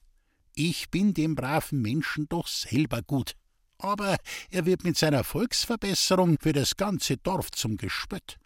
Ich 0.55 0.91
bin 0.91 1.15
dem 1.15 1.35
braven 1.35 1.81
Menschen 1.81 2.29
doch 2.29 2.47
selber 2.47 3.03
gut. 3.03 3.35
Aber 3.79 4.17
er 4.51 4.67
wird 4.67 4.85
mit 4.85 4.97
seiner 4.97 5.25
Volksverbesserung 5.25 6.37
für 6.41 6.53
das 6.53 6.77
ganze 6.77 7.17
Dorf 7.17 7.51
zum 7.51 7.77
Gespött. 7.77 8.39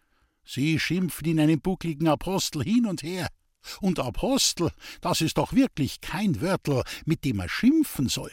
Sie 0.45 0.79
schimpfen 0.79 1.27
ihn 1.27 1.41
einen 1.41 1.61
buckligen 1.61 2.09
Apostel 2.09 2.63
hin 2.63 2.87
und 2.87 3.03
her. 3.03 3.29
Und 3.81 3.99
Apostel, 3.99 4.71
das 5.01 5.23
ist 5.23 5.39
doch 5.39 5.55
wirklich 5.55 6.01
kein 6.01 6.41
Wörtel, 6.41 6.83
mit 7.07 7.25
dem 7.25 7.41
er 7.41 7.49
schimpfen 7.49 8.09
soll. 8.09 8.31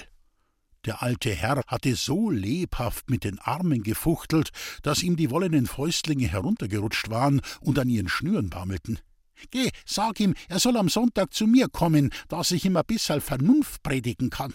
Der 0.86 1.04
alte 1.04 1.34
Herr 1.34 1.64
hatte 1.68 1.96
so 1.96 2.30
lebhaft 2.30 3.10
mit 3.10 3.24
den 3.24 3.40
Armen 3.40 3.84
gefuchtelt, 3.84 4.50
dass 4.82 5.04
ihm 5.04 5.16
die 5.16 5.30
wollenen 5.30 5.68
Fäustlinge 5.68 6.28
heruntergerutscht 6.28 7.10
waren 7.10 7.42
und 7.62 7.78
an 7.78 7.88
ihren 7.88 8.10
Schnüren 8.10 8.50
baumelten. 8.50 9.00
Geh, 9.50 9.72
sag 9.86 10.20
ihm, 10.20 10.36
er 10.48 10.60
soll 10.60 10.78
am 10.78 10.90
Sonntag 10.90 11.34
zu 11.34 11.48
mir 11.48 11.68
kommen, 11.68 12.12
dass 12.28 12.52
ich 12.52 12.66
ihm 12.66 12.78
ein 12.78 12.86
bisserl 12.86 13.22
Vernunft 13.22 13.82
predigen 13.84 14.30
kann. 14.30 14.54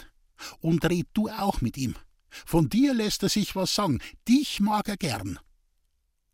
Und 0.59 0.85
red 0.85 1.07
du 1.13 1.29
auch 1.29 1.61
mit 1.61 1.77
ihm. 1.77 1.95
Von 2.29 2.69
dir 2.69 2.93
lässt 2.93 3.23
er 3.23 3.29
sich 3.29 3.55
was 3.55 3.73
sagen, 3.73 3.99
dich 4.27 4.59
mag 4.59 4.87
er 4.87 4.97
gern. 4.97 5.39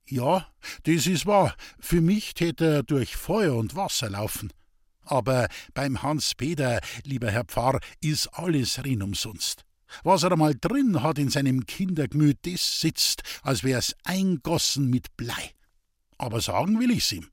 Ja, 0.05 0.48
das 0.83 1.07
ist 1.07 1.25
wahr, 1.25 1.55
für 1.79 2.01
mich 2.01 2.33
tät 2.33 2.60
er 2.62 2.83
durch 2.83 3.15
Feuer 3.15 3.55
und 3.55 3.75
Wasser 3.75 4.10
laufen. 4.10 4.51
Aber 5.05 5.48
beim 5.74 6.01
Hans 6.01 6.36
Peter, 6.36 6.81
lieber 7.03 7.31
Herr 7.31 7.45
Pfarr, 7.45 7.79
ist 8.01 8.27
alles 8.27 8.83
rin 8.83 9.01
umsonst. 9.01 9.65
Was 10.03 10.24
er 10.24 10.31
einmal 10.31 10.55
drin 10.60 11.03
hat 11.03 11.19
in 11.19 11.29
seinem 11.29 11.65
Kindergemüt, 11.65 12.39
das 12.43 12.79
sitzt, 12.79 13.24
als 13.43 13.63
wär's 13.63 13.95
eingossen 14.03 14.89
mit 14.89 15.15
Blei. 15.17 15.51
Aber 16.17 16.41
sagen 16.41 16.79
will 16.79 16.91
ich's 16.91 17.12
ihm. 17.12 17.27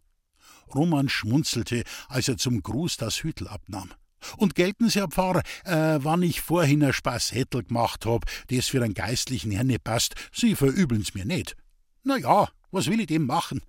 Roman 0.74 1.08
schmunzelte, 1.08 1.84
als 2.08 2.28
er 2.28 2.36
zum 2.36 2.62
Gruß 2.62 2.96
das 2.96 3.22
Hütel 3.22 3.48
abnahm. 3.48 3.90
Und 4.36 4.54
gelten 4.54 4.88
Sie, 4.88 4.98
Herr 4.98 5.08
Pfarrer, 5.08 5.42
äh, 5.64 5.98
wann 6.02 6.22
ich 6.22 6.40
vorhin 6.40 6.84
ein 6.84 6.92
Spassettel 6.92 7.64
gemacht 7.64 8.04
hab, 8.06 8.26
das 8.48 8.68
für 8.68 8.82
einen 8.82 8.94
geistlichen 8.94 9.50
Herrn 9.50 9.68
nicht 9.68 9.84
passt, 9.84 10.14
Sie 10.32 10.54
verübeln's 10.54 11.14
mir 11.14 11.24
nicht. 11.24 11.56
Na 12.02 12.16
ja, 12.16 12.48
was 12.70 12.88
will 12.88 13.00
ich 13.00 13.06
dem 13.06 13.26
machen? 13.26 13.62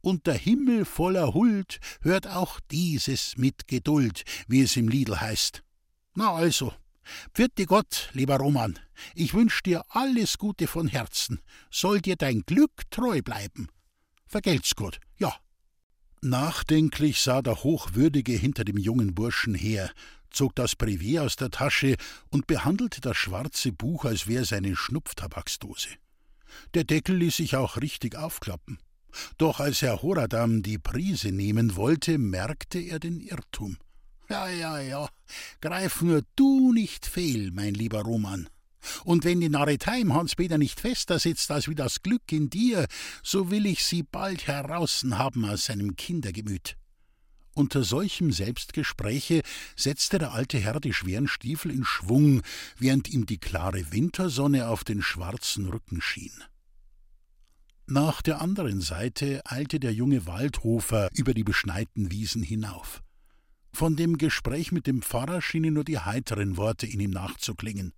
Und 0.00 0.26
der 0.26 0.34
Himmel 0.34 0.84
voller 0.84 1.34
Huld 1.34 1.80
hört 2.02 2.26
auch 2.28 2.60
dieses 2.70 3.36
mit 3.36 3.66
Geduld, 3.66 4.22
wie 4.46 4.62
es 4.62 4.76
im 4.76 4.88
Liedl 4.88 5.20
heißt. 5.20 5.62
Na 6.14 6.32
also, 6.32 6.72
Pfiat 7.34 7.66
Gott, 7.66 8.10
lieber 8.12 8.36
Roman, 8.36 8.78
ich 9.14 9.34
wünsch 9.34 9.62
dir 9.62 9.84
alles 9.88 10.38
Gute 10.38 10.66
von 10.66 10.88
Herzen, 10.88 11.40
soll 11.70 12.00
dir 12.00 12.16
dein 12.16 12.42
Glück 12.42 12.90
treu 12.90 13.22
bleiben. 13.22 13.68
Vergelt's 14.26 14.74
gut, 14.74 15.00
ja. 15.18 15.34
Nachdenklich 16.24 17.20
sah 17.20 17.42
der 17.42 17.64
Hochwürdige 17.64 18.32
hinter 18.32 18.62
dem 18.62 18.78
jungen 18.78 19.12
Burschen 19.12 19.56
her, 19.56 19.90
zog 20.30 20.54
das 20.54 20.76
Brevet 20.76 21.18
aus 21.18 21.34
der 21.34 21.50
Tasche 21.50 21.96
und 22.30 22.46
behandelte 22.46 23.00
das 23.00 23.16
schwarze 23.16 23.72
Buch, 23.72 24.04
als 24.04 24.28
wäre 24.28 24.44
seine 24.44 24.76
Schnupftabaksdose. 24.76 25.88
Der 26.74 26.84
Deckel 26.84 27.16
ließ 27.16 27.38
sich 27.38 27.56
auch 27.56 27.76
richtig 27.76 28.14
aufklappen. 28.14 28.78
Doch 29.36 29.58
als 29.58 29.82
Herr 29.82 30.00
Horadam 30.00 30.62
die 30.62 30.78
Prise 30.78 31.32
nehmen 31.32 31.74
wollte, 31.74 32.18
merkte 32.18 32.78
er 32.78 33.00
den 33.00 33.18
Irrtum. 33.18 33.76
Ja, 34.28 34.48
ja, 34.48 34.78
ja, 34.80 35.08
greif 35.60 36.02
nur 36.02 36.22
du 36.36 36.72
nicht 36.72 37.04
fehl, 37.04 37.50
mein 37.50 37.74
lieber 37.74 38.02
Roman. 38.02 38.48
Und 39.04 39.24
wenn 39.24 39.40
die 39.40 39.48
Narretei 39.48 40.00
im 40.00 40.14
Hans-Peter 40.14 40.58
nicht 40.58 40.80
fester 40.80 41.18
sitzt 41.18 41.50
als 41.50 41.68
wie 41.68 41.74
das 41.74 42.02
Glück 42.02 42.30
in 42.30 42.50
dir, 42.50 42.86
so 43.22 43.50
will 43.50 43.66
ich 43.66 43.84
sie 43.84 44.02
bald 44.02 44.46
heraußen 44.46 45.18
haben 45.18 45.44
aus 45.44 45.66
seinem 45.66 45.96
Kindergemüt. 45.96 46.76
Unter 47.54 47.84
solchem 47.84 48.32
Selbstgespräche 48.32 49.42
setzte 49.76 50.18
der 50.18 50.32
alte 50.32 50.58
Herr 50.58 50.80
die 50.80 50.94
schweren 50.94 51.28
Stiefel 51.28 51.70
in 51.70 51.84
Schwung, 51.84 52.42
während 52.78 53.10
ihm 53.10 53.26
die 53.26 53.38
klare 53.38 53.92
Wintersonne 53.92 54.68
auf 54.68 54.84
den 54.84 55.02
schwarzen 55.02 55.68
Rücken 55.68 56.00
schien. 56.00 56.32
Nach 57.86 58.22
der 58.22 58.40
anderen 58.40 58.80
Seite 58.80 59.42
eilte 59.44 59.80
der 59.80 59.92
junge 59.92 60.26
Waldhofer 60.26 61.10
über 61.12 61.34
die 61.34 61.44
beschneiten 61.44 62.10
Wiesen 62.10 62.42
hinauf. 62.42 63.02
Von 63.70 63.96
dem 63.96 64.16
Gespräch 64.16 64.72
mit 64.72 64.86
dem 64.86 65.02
Pfarrer 65.02 65.42
schienen 65.42 65.74
nur 65.74 65.84
die 65.84 65.98
heiteren 65.98 66.56
Worte 66.56 66.86
in 66.86 67.00
ihm 67.00 67.10
nachzuklingen. 67.10 67.92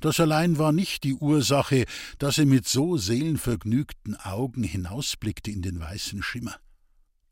Das 0.00 0.20
allein 0.20 0.58
war 0.58 0.72
nicht 0.72 1.04
die 1.04 1.14
Ursache, 1.14 1.84
dass 2.18 2.38
er 2.38 2.46
mit 2.46 2.66
so 2.66 2.96
seelenvergnügten 2.96 4.16
Augen 4.16 4.62
hinausblickte 4.62 5.50
in 5.50 5.62
den 5.62 5.80
weißen 5.80 6.22
Schimmer. 6.22 6.56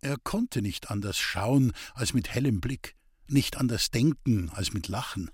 Er 0.00 0.16
konnte 0.18 0.60
nicht 0.60 0.90
anders 0.90 1.18
schauen 1.18 1.72
als 1.94 2.12
mit 2.12 2.28
hellem 2.28 2.60
Blick, 2.60 2.94
nicht 3.26 3.56
anders 3.56 3.90
denken 3.90 4.50
als 4.50 4.72
mit 4.72 4.88
Lachen. 4.88 5.30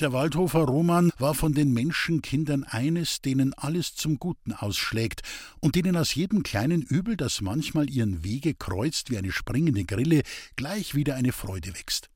Der 0.00 0.12
Waldhofer 0.12 0.60
Roman 0.60 1.10
war 1.18 1.32
von 1.32 1.54
den 1.54 1.72
Menschenkindern 1.72 2.64
eines, 2.64 3.22
denen 3.22 3.54
alles 3.54 3.94
zum 3.94 4.18
Guten 4.18 4.52
ausschlägt 4.52 5.22
und 5.60 5.74
denen 5.74 5.96
aus 5.96 6.14
jedem 6.14 6.42
kleinen 6.42 6.82
Übel, 6.82 7.16
das 7.16 7.40
manchmal 7.40 7.88
ihren 7.88 8.22
Wege 8.22 8.52
kreuzt 8.52 9.10
wie 9.10 9.16
eine 9.16 9.32
springende 9.32 9.84
Grille, 9.86 10.22
gleich 10.56 10.94
wieder 10.94 11.14
eine 11.14 11.32
Freude 11.32 11.74
wächst. 11.74 12.10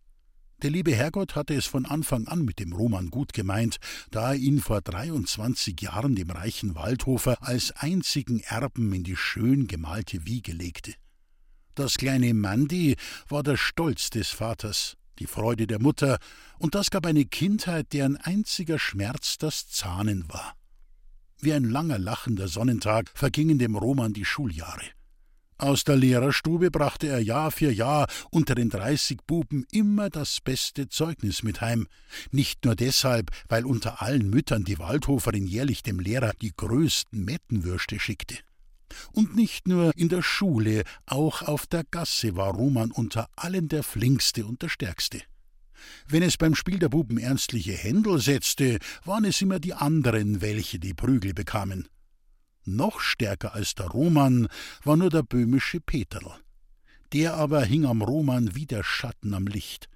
Der 0.63 0.71
liebe 0.71 0.95
Herrgott 0.95 1.37
hatte 1.37 1.55
es 1.55 1.65
von 1.65 1.87
Anfang 1.87 2.29
an 2.29 2.45
mit 2.45 2.59
dem 2.59 2.75
Roman 2.75 3.09
gut 3.11 3.33
gemeint, 3.33 3.79
da 4.11 4.33
er 4.33 4.37
ihn 4.37 4.61
vor 4.61 4.83
23 4.83 5.81
Jahren 5.81 6.15
dem 6.15 6.31
reichen 6.31 6.75
Waldhofer 6.75 7.39
als 7.41 7.73
einzigen 7.73 8.41
Erben 8.41 8.93
in 8.93 9.03
die 9.03 9.17
schön 9.17 9.69
gemalte 9.69 10.27
Wiege 10.27 10.53
legte. 10.53 10.93
Das 11.75 11.97
kleine 11.97 12.35
Mandi 12.35 12.97
war 13.29 13.43
der 13.43 13.57
Stolz 13.57 14.11
des 14.11 14.29
Vaters, 14.29 14.99
die 15.19 15.27
Freude 15.27 15.67
der 15.67 15.81
Mutter, 15.81 16.19
und 16.59 16.75
das 16.75 16.91
gab 16.91 17.07
eine 17.07 17.25
Kindheit, 17.25 17.95
deren 17.95 18.19
einziger 18.19 18.79
Schmerz 18.79 19.39
das 19.39 19.67
Zahnen 19.71 20.29
war. 20.29 20.55
Wie 21.39 21.55
ein 21.55 21.65
langer 21.65 21.99
lachender 21.99 22.49
Sonnentag 22.49 23.11
vergingen 23.15 23.59
dem 23.59 23.77
Roman 23.77 24.13
die 24.13 24.27
Schuljahre. 24.27 24.85
Aus 25.61 25.85
der 25.85 25.97
Lehrerstube 25.97 26.71
brachte 26.71 27.07
er 27.09 27.21
Jahr 27.21 27.51
für 27.51 27.71
Jahr 27.71 28.09
unter 28.31 28.55
den 28.55 28.71
dreißig 28.71 29.19
Buben 29.27 29.67
immer 29.71 30.09
das 30.09 30.41
beste 30.41 30.89
Zeugnis 30.89 31.43
mit 31.43 31.61
heim. 31.61 31.87
Nicht 32.31 32.65
nur 32.65 32.75
deshalb, 32.75 33.31
weil 33.47 33.67
unter 33.67 34.01
allen 34.01 34.31
Müttern 34.31 34.65
die 34.65 34.79
Waldhoferin 34.79 35.47
jährlich 35.47 35.83
dem 35.83 36.01
Lehrer 36.01 36.33
die 36.41 36.55
größten 36.57 37.23
Mettenwürste 37.23 38.01
schickte. 38.01 38.37
Und 39.13 39.37
nicht 39.37 39.69
nur 39.69 39.95
in 39.99 40.09
der 40.09 40.23
Schule, 40.23 40.83
auch 41.05 41.43
auf 41.43 41.67
der 41.67 41.85
Gasse 41.85 42.37
war 42.37 42.55
Roman 42.55 42.91
unter 42.91 43.29
allen 43.37 43.69
der 43.69 43.83
flinkste 43.83 44.47
und 44.47 44.63
der 44.63 44.71
stärkste. 44.71 45.21
Wenn 46.09 46.23
es 46.23 46.39
beim 46.39 46.55
Spiel 46.55 46.79
der 46.79 46.89
Buben 46.89 47.19
ernstliche 47.19 47.73
Händel 47.73 48.19
setzte, 48.19 48.79
waren 49.05 49.27
es 49.27 49.43
immer 49.43 49.61
die 49.61 49.75
anderen, 49.75 50.41
welche 50.41 50.79
die 50.79 50.95
Prügel 50.95 51.35
bekamen. 51.35 51.87
Noch 52.65 53.01
stärker 53.01 53.55
als 53.55 53.75
der 53.75 53.87
Roman 53.87 54.49
war 54.85 54.97
nur 54.97 55.11
der 55.11 55.23
böhmische 55.23 55.81
Peterl. 55.81 56.35
Der 57.13 57.35
aber 57.35 57.65
hing 57.65 57.87
am 57.87 58.03
Roman 58.03 58.55
wie 58.55 58.67
der 58.67 58.85
Schatten 58.85 59.35
am 59.35 59.47
Licht. 59.47 59.89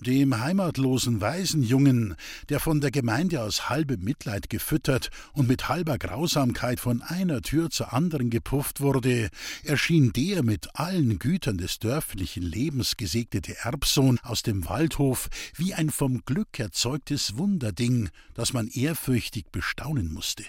Dem 0.00 0.38
heimatlosen 0.38 1.20
Waisenjungen, 1.20 2.14
der 2.50 2.60
von 2.60 2.80
der 2.80 2.92
Gemeinde 2.92 3.42
aus 3.42 3.68
halbem 3.68 4.04
Mitleid 4.04 4.48
gefüttert 4.48 5.10
und 5.32 5.48
mit 5.48 5.68
halber 5.68 5.98
Grausamkeit 5.98 6.78
von 6.78 7.02
einer 7.02 7.42
Tür 7.42 7.68
zur 7.68 7.92
anderen 7.92 8.30
gepufft 8.30 8.80
wurde, 8.80 9.28
erschien 9.64 10.12
der 10.12 10.44
mit 10.44 10.68
allen 10.76 11.18
Gütern 11.18 11.58
des 11.58 11.80
dörflichen 11.80 12.44
Lebens 12.44 12.96
gesegnete 12.96 13.56
Erbsohn 13.58 14.20
aus 14.22 14.44
dem 14.44 14.68
Waldhof 14.68 15.30
wie 15.56 15.74
ein 15.74 15.90
vom 15.90 16.24
Glück 16.24 16.60
erzeugtes 16.60 17.36
Wunderding, 17.36 18.08
das 18.34 18.52
man 18.52 18.68
ehrfürchtig 18.68 19.46
bestaunen 19.50 20.12
musste. 20.12 20.44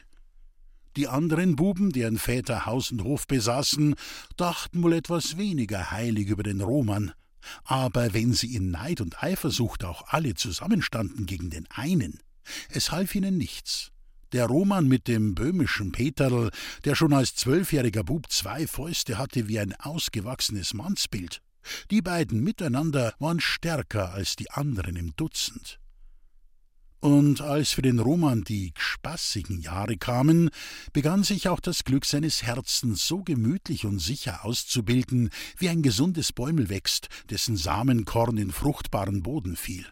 Die 1.00 1.08
anderen 1.08 1.56
Buben, 1.56 1.94
deren 1.94 2.18
Väter 2.18 2.66
Haus 2.66 2.92
und 2.92 3.06
Hof 3.06 3.26
besaßen, 3.26 3.96
dachten 4.36 4.84
wohl 4.84 4.92
etwas 4.92 5.38
weniger 5.38 5.92
heilig 5.92 6.28
über 6.28 6.44
den 6.44 6.60
Roman. 6.60 7.14
Aber 7.64 8.14
wenn 8.14 8.34
sie 8.34 8.54
in 8.54 8.70
Neid 8.72 9.00
und 9.00 9.24
Eifersucht 9.24 9.86
auch 9.86 10.10
alle 10.10 10.36
zusammenstanden 10.36 11.26
gegen 11.26 11.52
den 11.52 11.68
einen, 11.70 12.20
es 12.70 12.92
half 12.92 13.16
ihnen 13.16 13.38
nichts. 13.38 13.94
Der 14.34 14.48
Roman 14.48 14.90
mit 14.90 15.08
dem 15.08 15.36
böhmischen 15.36 15.94
Peterl, 15.94 16.50
der 16.84 16.96
schon 16.96 17.14
als 17.14 17.34
zwölfjähriger 17.34 18.04
Bub 18.04 18.30
zwei 18.30 18.68
Fäuste 18.68 19.18
hatte 19.18 19.48
wie 19.48 19.60
ein 19.60 19.74
ausgewachsenes 19.80 20.74
Mannsbild, 20.74 21.42
die 21.92 22.02
beiden 22.02 22.44
miteinander 22.44 23.14
waren 23.20 23.40
stärker 23.40 24.12
als 24.12 24.36
die 24.36 24.52
anderen 24.52 24.98
im 24.98 25.16
Dutzend. 25.16 25.79
Und 27.02 27.40
als 27.40 27.70
für 27.72 27.82
den 27.82 28.00
Roman 28.00 28.44
die 28.44 28.74
spaßigen 28.78 29.62
Jahre 29.62 29.96
kamen, 29.96 30.50
begann 30.92 31.24
sich 31.24 31.48
auch 31.48 31.62
das 31.62 31.86
Glück 31.86 32.06
seines 32.06 32.44
Herzens 32.44 33.08
so 33.08 33.24
gemütlich 33.24 33.86
und 33.86 34.00
sicher 34.00 34.44
auszubilden, 34.44 35.30
wie 35.58 35.70
ein 35.70 35.82
gesundes 35.82 36.34
Bäumel 36.34 36.68
wächst, 36.70 37.08
dessen 37.30 37.56
Samenkorn 37.56 38.38
in 38.38 38.52
fruchtbaren 38.52 39.24
Boden 39.24 39.56
fiel. 39.56 39.86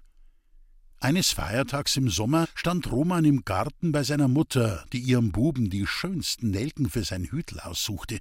Eines 0.99 1.31
Feiertags 1.31 1.95
im 1.95 2.09
Sommer 2.09 2.47
stand 2.55 2.91
Roman 2.91 3.23
im 3.23 3.45
Garten 3.45 3.93
bei 3.93 4.03
seiner 4.03 4.27
Mutter, 4.27 4.83
die 4.91 4.99
ihrem 4.99 5.31
Buben 5.31 5.69
die 5.69 5.87
schönsten 5.87 6.49
Nelken 6.49 6.89
für 6.89 7.05
sein 7.05 7.25
Hütel 7.25 7.61
aussuchte. 7.61 8.19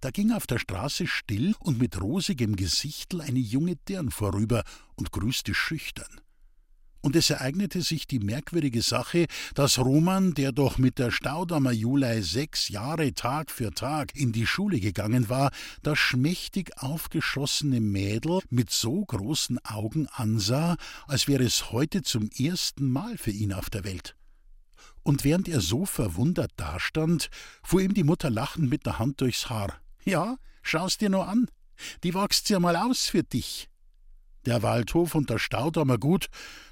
Da 0.00 0.10
ging 0.10 0.32
auf 0.32 0.46
der 0.46 0.58
Straße 0.58 1.06
still 1.06 1.54
und 1.58 1.78
mit 1.78 2.00
rosigem 2.00 2.56
Gesichtel 2.56 3.20
eine 3.20 3.40
junge 3.40 3.76
Dirn 3.76 4.10
vorüber 4.10 4.62
und 4.94 5.12
grüßte 5.12 5.52
schüchtern 5.52 6.20
und 7.04 7.16
es 7.16 7.28
ereignete 7.28 7.82
sich 7.82 8.06
die 8.06 8.18
merkwürdige 8.18 8.80
Sache, 8.80 9.26
dass 9.54 9.78
Roman, 9.78 10.32
der 10.32 10.52
doch 10.52 10.78
mit 10.78 10.98
der 10.98 11.10
Staudammer 11.10 11.70
Julei 11.70 12.22
sechs 12.22 12.70
Jahre 12.70 13.12
Tag 13.12 13.50
für 13.50 13.72
Tag 13.74 14.16
in 14.16 14.32
die 14.32 14.46
Schule 14.46 14.80
gegangen 14.80 15.28
war, 15.28 15.50
das 15.82 15.98
schmächtig 15.98 16.70
aufgeschossene 16.78 17.82
Mädel 17.82 18.40
mit 18.48 18.70
so 18.70 19.04
großen 19.04 19.62
Augen 19.66 20.08
ansah, 20.12 20.78
als 21.06 21.28
wäre 21.28 21.44
es 21.44 21.72
heute 21.72 22.02
zum 22.02 22.30
ersten 22.38 22.90
Mal 22.90 23.18
für 23.18 23.32
ihn 23.32 23.52
auf 23.52 23.68
der 23.68 23.84
Welt. 23.84 24.16
Und 25.02 25.24
während 25.24 25.46
er 25.46 25.60
so 25.60 25.84
verwundert 25.84 26.52
dastand, 26.56 27.28
fuhr 27.62 27.82
ihm 27.82 27.92
die 27.92 28.04
Mutter 28.04 28.30
lachend 28.30 28.70
mit 28.70 28.86
der 28.86 28.98
Hand 28.98 29.20
durchs 29.20 29.50
Haar. 29.50 29.74
Ja, 30.04 30.38
schau's 30.62 30.96
dir 30.96 31.10
nur 31.10 31.28
an. 31.28 31.48
Die 32.02 32.14
wächst 32.14 32.48
ja 32.48 32.58
mal 32.60 32.76
aus 32.76 33.08
für 33.08 33.22
dich. 33.22 33.68
Der 34.46 34.62
Waldhof 34.62 35.14
und 35.14 35.30
das 35.30 35.40
Staudammer 35.40 35.98
Gut, 35.98 36.26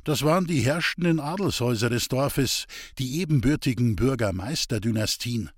das 0.04 0.22
waren 0.22 0.46
die 0.46 0.61
herrschenden 0.61 1.20
Adelshäuser 1.20 1.88
des 1.88 2.08
Dorfes, 2.08 2.66
die 2.98 3.20
ebenbürtigen 3.20 3.96
Bürgermeisterdynastien. 3.96 5.50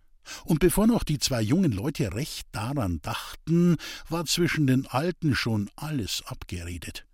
Und 0.45 0.61
bevor 0.61 0.87
noch 0.87 1.05
die 1.05 1.19
zwei 1.19 1.43
jungen 1.43 1.73
Leute 1.73 2.15
recht 2.15 2.47
daran 2.53 3.01
dachten, 3.03 3.77
war 4.09 4.25
zwischen 4.27 4.67
den 4.67 4.87
Alten 4.87 5.35
schon 5.35 5.71
alles 5.77 6.23
abgeredet. 6.27 7.05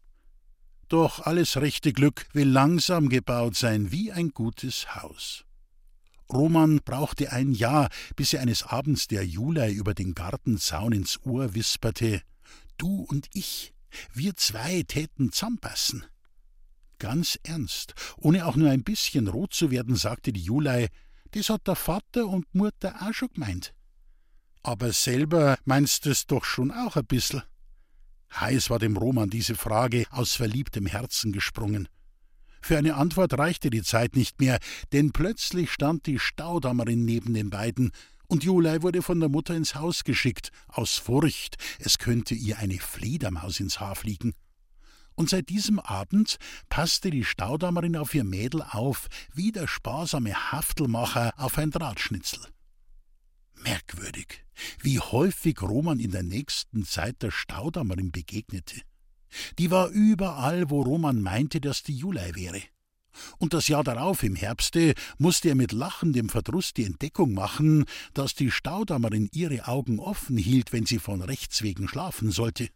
Doch 0.88 1.20
alles 1.20 1.56
rechte 1.56 1.92
Glück 1.92 2.26
will 2.32 2.48
langsam 2.48 3.08
gebaut 3.08 3.56
sein 3.56 3.92
wie 3.92 4.12
ein 4.12 4.30
gutes 4.30 4.94
Haus. 4.96 5.44
Roman 6.32 6.80
brauchte 6.84 7.32
ein 7.32 7.52
Jahr, 7.52 7.88
bis 8.16 8.32
er 8.32 8.40
eines 8.40 8.62
Abends 8.64 9.08
der 9.08 9.24
Julei 9.24 9.72
über 9.72 9.94
den 9.94 10.14
Gartenzaun 10.14 10.92
ins 10.92 11.20
Ohr 11.24 11.54
wisperte: 11.54 12.22
Du 12.76 13.02
und 13.08 13.28
ich, 13.34 13.72
wir 14.12 14.37
zwei 14.37 14.83
täten 14.83 15.33
zusammenpassen. 15.33 16.05
Ganz 16.98 17.38
ernst, 17.42 17.94
ohne 18.18 18.46
auch 18.46 18.57
nur 18.57 18.70
ein 18.70 18.85
bisschen 18.85 19.29
rot 19.29 19.55
zu 19.55 19.70
werden, 19.70 19.96
sagte 19.96 20.33
die 20.33 20.42
Julei, 20.42 20.88
das 21.31 21.48
hat 21.48 21.66
der 21.66 21.76
Vater 21.76 22.26
und 22.26 22.55
Mutter 22.55 22.94
auch 23.00 23.14
schon 23.14 23.29
gemeint. 23.33 23.74
Aber 24.62 24.92
selber 24.92 25.59
meinst 25.64 26.07
es 26.07 26.26
doch 26.26 26.44
schon 26.44 26.70
auch 26.70 26.96
ein 26.96 27.07
bissel. 27.07 27.42
Heiß 28.35 28.70
war 28.70 28.79
dem 28.79 28.96
Roman 28.96 29.31
diese 29.31 29.55
Frage 29.55 30.07
aus 30.11 30.35
verliebtem 30.35 30.87
Herzen 30.87 31.33
gesprungen. 31.33 31.88
Für 32.61 32.76
eine 32.76 32.94
Antwort 32.94 33.38
reichte 33.38 33.70
die 33.70 33.83
Zeit 33.83 34.14
nicht 34.14 34.38
mehr, 34.40 34.59
denn 34.92 35.12
plötzlich 35.12 35.72
stand 35.72 36.07
die 36.07 36.18
Staudammerin 36.18 37.05
neben 37.05 37.33
den 37.33 37.50
beiden 37.50 37.92
und 38.30 38.44
Julei 38.44 38.82
wurde 38.82 39.02
von 39.02 39.18
der 39.18 39.28
Mutter 39.28 39.56
ins 39.56 39.74
Haus 39.74 40.04
geschickt, 40.04 40.52
aus 40.68 40.96
Furcht, 40.96 41.56
es 41.80 41.98
könnte 41.98 42.34
ihr 42.34 42.58
eine 42.58 42.78
Fledermaus 42.78 43.58
ins 43.58 43.80
Haar 43.80 43.96
fliegen. 43.96 44.34
Und 45.16 45.28
seit 45.28 45.48
diesem 45.48 45.80
Abend 45.80 46.38
passte 46.68 47.10
die 47.10 47.24
Staudammerin 47.24 47.96
auf 47.96 48.14
ihr 48.14 48.22
Mädel 48.22 48.62
auf, 48.62 49.08
wie 49.34 49.50
der 49.50 49.66
sparsame 49.66 50.52
Haftelmacher 50.52 51.32
auf 51.38 51.58
ein 51.58 51.72
Drahtschnitzel. 51.72 52.40
Merkwürdig, 53.64 54.44
wie 54.80 55.00
häufig 55.00 55.60
Roman 55.60 55.98
in 55.98 56.12
der 56.12 56.22
nächsten 56.22 56.84
Zeit 56.84 57.22
der 57.22 57.32
Staudammerin 57.32 58.12
begegnete. 58.12 58.80
Die 59.58 59.72
war 59.72 59.88
überall, 59.88 60.70
wo 60.70 60.82
Roman 60.82 61.20
meinte, 61.20 61.60
dass 61.60 61.82
die 61.82 61.96
Julei 61.96 62.34
wäre. 62.36 62.62
Und 63.38 63.55
das 63.55 63.68
Jahr 63.68 63.85
darauf, 63.85 64.23
im 64.23 64.37
Herbste, 64.37 64.94
musste 65.18 65.49
er 65.49 65.55
mit 65.55 65.73
lachendem 65.73 66.29
Verdruss 66.29 66.73
die 66.73 66.85
Entdeckung 66.85 67.35
machen, 67.35 67.85
dass 68.14 68.35
die 68.35 68.51
Staudammerin 68.51 69.29
ihre 69.33 69.66
Augen 69.68 69.99
offen 69.99 70.37
hielt, 70.37 70.73
wenn 70.73 70.87
sie 70.87 70.99
von 70.99 71.23
Rechts 71.23 71.62
wegen 71.62 71.88
schlafen 71.88 72.31
sollte. 72.31 72.68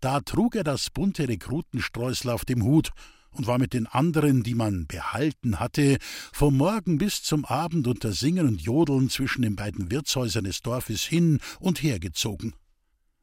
Da 0.00 0.20
trug 0.20 0.54
er 0.54 0.64
das 0.64 0.90
bunte 0.90 1.28
Rekrutenstreusel 1.28 2.30
auf 2.30 2.44
dem 2.44 2.62
Hut 2.62 2.90
und 3.30 3.46
war 3.46 3.58
mit 3.58 3.72
den 3.72 3.86
anderen, 3.86 4.42
die 4.42 4.54
man 4.54 4.86
behalten 4.86 5.60
hatte, 5.60 5.98
vom 6.32 6.56
Morgen 6.56 6.98
bis 6.98 7.22
zum 7.22 7.44
Abend 7.44 7.86
unter 7.86 8.12
Singen 8.12 8.46
und 8.46 8.60
Jodeln 8.60 9.10
zwischen 9.10 9.42
den 9.42 9.56
beiden 9.56 9.90
Wirtshäusern 9.90 10.44
des 10.44 10.62
Dorfes 10.62 11.02
hin 11.02 11.40
und 11.60 11.82
her 11.82 11.98
gezogen 11.98 12.54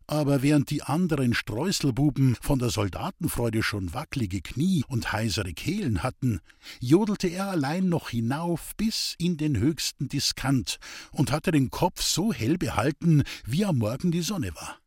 aber 0.07 0.41
während 0.41 0.69
die 0.69 0.83
anderen 0.83 1.33
Streuselbuben 1.33 2.35
von 2.41 2.59
der 2.59 2.69
Soldatenfreude 2.69 3.63
schon 3.63 3.93
wackelige 3.93 4.41
Knie 4.41 4.83
und 4.87 5.11
heisere 5.11 5.53
Kehlen 5.53 6.03
hatten, 6.03 6.39
jodelte 6.79 7.27
er 7.27 7.47
allein 7.47 7.89
noch 7.89 8.09
hinauf 8.09 8.75
bis 8.75 9.15
in 9.17 9.37
den 9.37 9.57
höchsten 9.57 10.07
Diskant 10.07 10.77
und 11.11 11.31
hatte 11.31 11.51
den 11.51 11.71
Kopf 11.71 12.01
so 12.01 12.31
hell 12.31 12.57
behalten, 12.57 13.23
wie 13.45 13.65
am 13.65 13.77
Morgen 13.77 14.11
die 14.11 14.21
Sonne 14.21 14.53
war. 14.55 14.79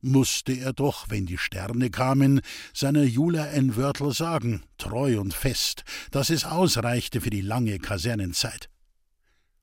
Musste 0.00 0.52
er 0.52 0.72
doch, 0.72 1.10
wenn 1.10 1.26
die 1.26 1.38
Sterne 1.38 1.90
kamen, 1.90 2.40
seiner 2.72 3.02
Jula 3.02 3.44
ein 3.44 3.74
Wörtel 3.74 4.12
sagen, 4.12 4.62
treu 4.76 5.18
und 5.18 5.34
fest, 5.34 5.82
dass 6.12 6.30
es 6.30 6.44
ausreichte 6.44 7.20
für 7.20 7.30
die 7.30 7.40
lange 7.40 7.78
Kasernenzeit. 7.78 8.68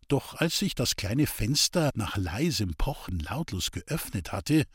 Doch 0.09 0.35
als 0.35 0.59
sich 0.59 0.75
das 0.75 0.97
kleine 0.97 1.25
Fenster 1.25 1.89
nach 1.95 2.17
leisem 2.17 2.73
Pochen 2.75 3.19
lautlos 3.19 3.71
geöffnet 3.71 4.33
hatte, 4.33 4.65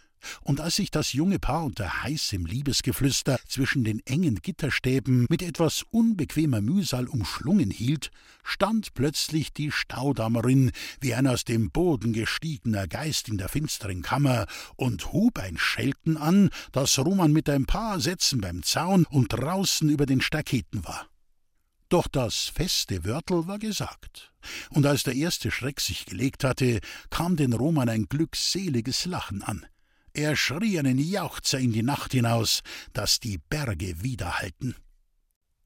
und 0.42 0.60
als 0.60 0.76
sich 0.76 0.90
das 0.90 1.12
junge 1.12 1.38
Paar 1.38 1.64
unter 1.64 2.02
heißem 2.02 2.46
Liebesgeflüster 2.46 3.38
zwischen 3.46 3.84
den 3.84 4.00
engen 4.06 4.36
Gitterstäben 4.36 5.26
mit 5.28 5.42
etwas 5.42 5.84
unbequemer 5.90 6.60
Mühsal 6.60 7.06
umschlungen 7.06 7.70
hielt, 7.70 8.10
stand 8.42 8.94
plötzlich 8.94 9.52
die 9.52 9.70
Staudammerin 9.70 10.72
wie 11.00 11.14
ein 11.14 11.26
aus 11.26 11.44
dem 11.44 11.70
Boden 11.70 12.12
gestiegener 12.12 12.88
Geist 12.88 13.28
in 13.28 13.38
der 13.38 13.48
finsteren 13.48 14.02
Kammer 14.02 14.46
und 14.76 15.12
hub 15.12 15.38
ein 15.38 15.58
Schelten 15.58 16.16
an, 16.16 16.50
das 16.72 16.98
Roman 16.98 17.32
mit 17.32 17.48
ein 17.48 17.66
paar 17.66 18.00
Sätzen 18.00 18.40
beim 18.40 18.62
Zaun 18.62 19.04
und 19.06 19.32
draußen 19.32 19.88
über 19.88 20.06
den 20.06 20.20
Staketen 20.20 20.84
war. 20.84 21.06
Doch 21.88 22.06
das 22.06 22.52
feste 22.54 23.04
Wörtel 23.04 23.48
war 23.48 23.58
gesagt, 23.58 24.32
und 24.70 24.86
als 24.86 25.02
der 25.02 25.14
erste 25.14 25.50
Schreck 25.50 25.80
sich 25.80 26.06
gelegt 26.06 26.44
hatte, 26.44 26.78
kam 27.10 27.34
den 27.34 27.52
Roman 27.52 27.88
ein 27.88 28.06
glückseliges 28.08 29.06
Lachen 29.06 29.42
an. 29.42 29.66
Er 30.12 30.34
schrie 30.34 30.78
einen 30.78 30.98
Jauchzer 30.98 31.58
in 31.58 31.72
die 31.72 31.82
Nacht 31.82 32.12
hinaus, 32.12 32.62
dass 32.92 33.20
die 33.20 33.38
Berge 33.38 34.02
widerhallten. 34.02 34.74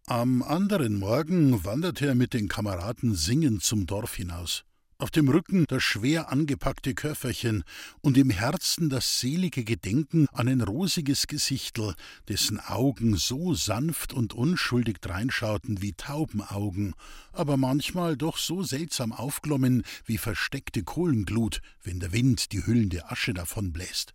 Am 0.06 0.42
anderen 0.42 0.98
Morgen 0.98 1.64
wanderte 1.64 2.08
er 2.08 2.14
mit 2.14 2.34
den 2.34 2.46
Kameraden 2.46 3.14
singend 3.14 3.62
zum 3.62 3.86
Dorf 3.86 4.16
hinaus. 4.16 4.64
Auf 4.98 5.10
dem 5.10 5.28
Rücken 5.28 5.64
das 5.68 5.82
schwer 5.82 6.30
angepackte 6.30 6.94
Köfferchen 6.94 7.64
und 8.00 8.16
im 8.16 8.30
Herzen 8.30 8.90
das 8.90 9.18
selige 9.18 9.64
Gedenken 9.64 10.28
an 10.32 10.46
ein 10.46 10.60
rosiges 10.60 11.26
Gesichtel, 11.26 11.94
dessen 12.28 12.60
Augen 12.60 13.16
so 13.16 13.54
sanft 13.54 14.12
und 14.12 14.34
unschuldig 14.34 14.98
dreinschauten 15.00 15.82
wie 15.82 15.94
Taubenaugen, 15.94 16.94
aber 17.32 17.56
manchmal 17.56 18.16
doch 18.16 18.36
so 18.36 18.62
seltsam 18.62 19.12
aufglommen 19.12 19.82
wie 20.04 20.18
versteckte 20.18 20.84
Kohlenglut, 20.84 21.60
wenn 21.82 21.98
der 21.98 22.12
Wind 22.12 22.52
die 22.52 22.64
hüllende 22.64 23.10
Asche 23.10 23.34
davonbläst. 23.34 24.14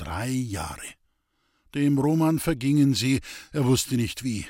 Drei 0.00 0.30
Jahre. 0.30 0.80
Dem 1.74 1.98
Roman 1.98 2.38
vergingen 2.38 2.94
sie, 2.94 3.20
er 3.52 3.66
wusste 3.66 3.96
nicht 3.96 4.24
wie. 4.24 4.46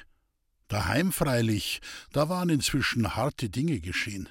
Daheim 0.69 1.11
freilich, 1.11 1.81
da 2.13 2.29
waren 2.29 2.51
inzwischen 2.51 3.17
harte 3.17 3.51
Dinge 3.51 3.81
geschehen. 3.81 4.29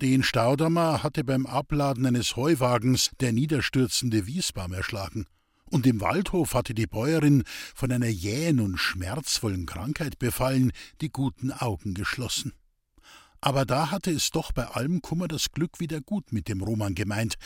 Den 0.00 0.22
Staudammer 0.22 1.02
hatte 1.02 1.24
beim 1.24 1.46
Abladen 1.46 2.06
eines 2.06 2.36
Heuwagens 2.36 3.10
der 3.18 3.32
niederstürzende 3.32 4.28
Wiesbaum 4.28 4.72
erschlagen. 4.72 5.26
Und 5.64 5.88
im 5.88 6.00
Waldhof 6.00 6.54
hatte 6.54 6.72
die 6.72 6.86
Bäuerin 6.86 7.42
von 7.74 7.90
einer 7.90 8.06
jähen 8.06 8.60
und 8.60 8.76
schmerzvollen 8.76 9.66
Krankheit 9.66 10.20
befallen, 10.20 10.70
die 11.00 11.10
guten 11.10 11.50
Augen 11.50 11.94
geschlossen. 11.94 12.52
Aber 13.40 13.64
da 13.64 13.90
hatte 13.90 14.12
es 14.12 14.30
doch 14.30 14.52
bei 14.52 14.68
allem 14.68 15.02
Kummer 15.02 15.26
das 15.26 15.50
Glück 15.50 15.80
wieder 15.80 16.00
gut 16.00 16.32
mit 16.32 16.46
dem 16.46 16.62
Roman 16.62 16.94
gemeint. 16.94 17.38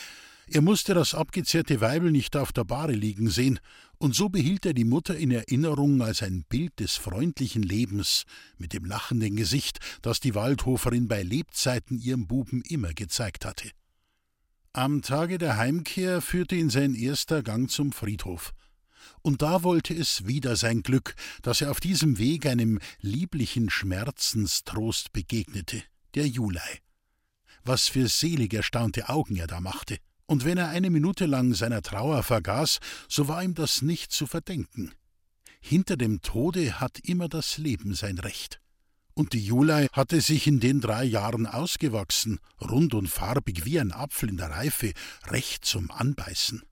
Er 0.50 0.62
musste 0.62 0.94
das 0.94 1.14
abgezehrte 1.14 1.82
Weibel 1.82 2.10
nicht 2.10 2.34
auf 2.34 2.52
der 2.52 2.64
Bahre 2.64 2.92
liegen 2.92 3.28
sehen, 3.28 3.60
und 3.98 4.14
so 4.14 4.30
behielt 4.30 4.64
er 4.64 4.72
die 4.72 4.84
Mutter 4.84 5.16
in 5.16 5.30
Erinnerung 5.30 6.00
als 6.00 6.22
ein 6.22 6.44
Bild 6.48 6.80
des 6.80 6.94
freundlichen 6.94 7.62
Lebens, 7.62 8.24
mit 8.56 8.72
dem 8.72 8.86
lachenden 8.86 9.36
Gesicht, 9.36 9.78
das 10.00 10.20
die 10.20 10.34
Waldhoferin 10.34 11.06
bei 11.06 11.22
Lebzeiten 11.22 11.98
ihrem 11.98 12.26
Buben 12.26 12.62
immer 12.62 12.94
gezeigt 12.94 13.44
hatte. 13.44 13.70
Am 14.72 15.02
Tage 15.02 15.36
der 15.36 15.58
Heimkehr 15.58 16.22
führte 16.22 16.54
ihn 16.54 16.70
sein 16.70 16.94
erster 16.94 17.42
Gang 17.42 17.70
zum 17.70 17.92
Friedhof. 17.92 18.54
Und 19.20 19.42
da 19.42 19.62
wollte 19.64 19.92
es 19.92 20.26
wieder 20.26 20.56
sein 20.56 20.82
Glück, 20.82 21.14
dass 21.42 21.60
er 21.60 21.70
auf 21.70 21.80
diesem 21.80 22.18
Weg 22.18 22.46
einem 22.46 22.78
lieblichen 23.00 23.68
Schmerzenstrost 23.68 25.12
begegnete, 25.12 25.82
der 26.14 26.26
Julei. 26.26 26.80
Was 27.64 27.88
für 27.88 28.08
selig 28.08 28.54
erstaunte 28.54 29.08
Augen 29.10 29.36
er 29.36 29.46
da 29.46 29.60
machte 29.60 29.98
und 30.28 30.44
wenn 30.44 30.58
er 30.58 30.68
eine 30.68 30.90
Minute 30.90 31.24
lang 31.26 31.54
seiner 31.54 31.82
Trauer 31.82 32.22
vergaß, 32.22 32.78
so 33.08 33.28
war 33.28 33.42
ihm 33.42 33.54
das 33.54 33.80
nicht 33.82 34.12
zu 34.12 34.26
verdenken. 34.26 34.92
Hinter 35.60 35.96
dem 35.96 36.20
Tode 36.20 36.80
hat 36.80 36.98
immer 37.00 37.28
das 37.28 37.56
Leben 37.56 37.94
sein 37.94 38.18
Recht. 38.18 38.60
Und 39.14 39.32
die 39.32 39.44
Julei 39.44 39.88
hatte 39.92 40.20
sich 40.20 40.46
in 40.46 40.60
den 40.60 40.80
drei 40.80 41.02
Jahren 41.02 41.46
ausgewachsen, 41.46 42.38
rund 42.60 42.94
und 42.94 43.08
farbig 43.08 43.64
wie 43.64 43.80
ein 43.80 43.90
Apfel 43.90 44.28
in 44.28 44.36
der 44.36 44.50
Reife, 44.50 44.92
recht 45.26 45.64
zum 45.64 45.90
Anbeißen. 45.90 46.62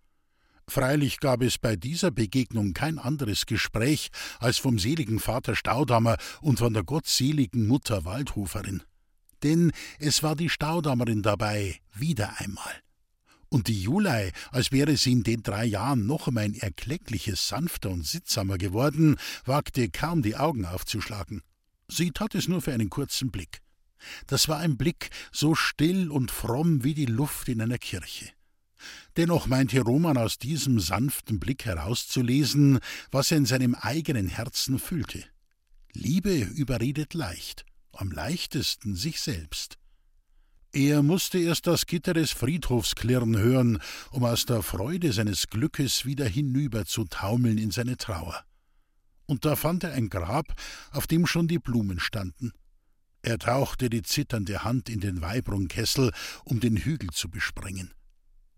Freilich 0.68 1.18
gab 1.20 1.42
es 1.42 1.58
bei 1.58 1.76
dieser 1.76 2.10
Begegnung 2.10 2.74
kein 2.74 2.98
anderes 2.98 3.46
Gespräch 3.46 4.10
als 4.38 4.58
vom 4.58 4.78
seligen 4.78 5.18
Vater 5.18 5.56
Staudammer 5.56 6.18
und 6.42 6.58
von 6.58 6.74
der 6.74 6.84
gottseligen 6.84 7.66
Mutter 7.66 8.04
Waldhoferin. 8.04 8.82
Denn 9.42 9.72
es 9.98 10.22
war 10.22 10.36
die 10.36 10.50
Staudammerin 10.50 11.22
dabei, 11.22 11.80
wieder 11.94 12.38
einmal. 12.38 12.85
Und 13.48 13.68
die 13.68 13.80
Julei, 13.80 14.32
als 14.50 14.72
wäre 14.72 14.96
sie 14.96 15.12
in 15.12 15.22
den 15.22 15.42
drei 15.42 15.64
Jahren 15.64 16.06
noch 16.06 16.26
um 16.26 16.36
ein 16.38 16.54
erkleckliches 16.54 17.48
sanfter 17.48 17.90
und 17.90 18.06
sittsamer 18.06 18.58
geworden, 18.58 19.16
wagte 19.44 19.88
kaum 19.88 20.22
die 20.22 20.36
Augen 20.36 20.66
aufzuschlagen. 20.66 21.42
Sie 21.88 22.10
tat 22.10 22.34
es 22.34 22.48
nur 22.48 22.60
für 22.60 22.72
einen 22.72 22.90
kurzen 22.90 23.30
Blick. 23.30 23.60
Das 24.26 24.48
war 24.48 24.58
ein 24.58 24.76
Blick 24.76 25.10
so 25.32 25.54
still 25.54 26.10
und 26.10 26.30
fromm 26.30 26.84
wie 26.84 26.94
die 26.94 27.06
Luft 27.06 27.48
in 27.48 27.60
einer 27.60 27.78
Kirche. 27.78 28.30
Dennoch 29.16 29.46
meinte 29.46 29.80
Roman 29.80 30.18
aus 30.18 30.38
diesem 30.38 30.78
sanften 30.80 31.40
Blick 31.40 31.64
herauszulesen, 31.64 32.80
was 33.10 33.30
er 33.30 33.38
in 33.38 33.46
seinem 33.46 33.74
eigenen 33.74 34.28
Herzen 34.28 34.78
fühlte. 34.78 35.24
Liebe 35.92 36.34
überredet 36.36 37.14
leicht, 37.14 37.64
am 37.92 38.10
leichtesten 38.10 38.94
sich 38.94 39.20
selbst. 39.20 39.78
Er 40.76 41.02
musste 41.02 41.38
erst 41.38 41.66
das 41.66 41.86
Gitter 41.86 42.12
des 42.12 42.32
Friedhofs 42.32 42.96
klirren 42.96 43.38
hören, 43.38 43.78
um 44.10 44.24
aus 44.24 44.44
der 44.44 44.60
Freude 44.60 45.10
seines 45.10 45.46
Glückes 45.46 46.04
wieder 46.04 46.28
hinüber 46.28 46.84
zu 46.84 47.06
taumeln 47.06 47.56
in 47.56 47.70
seine 47.70 47.96
Trauer. 47.96 48.44
Und 49.24 49.46
da 49.46 49.56
fand 49.56 49.84
er 49.84 49.94
ein 49.94 50.10
Grab, 50.10 50.52
auf 50.90 51.06
dem 51.06 51.24
schon 51.26 51.48
die 51.48 51.58
Blumen 51.58 51.98
standen. 51.98 52.52
Er 53.22 53.38
tauchte 53.38 53.88
die 53.88 54.02
zitternde 54.02 54.64
Hand 54.64 54.90
in 54.90 55.00
den 55.00 55.22
Weibrunkessel, 55.22 56.12
um 56.44 56.60
den 56.60 56.76
Hügel 56.76 57.08
zu 57.08 57.30
besprengen. 57.30 57.94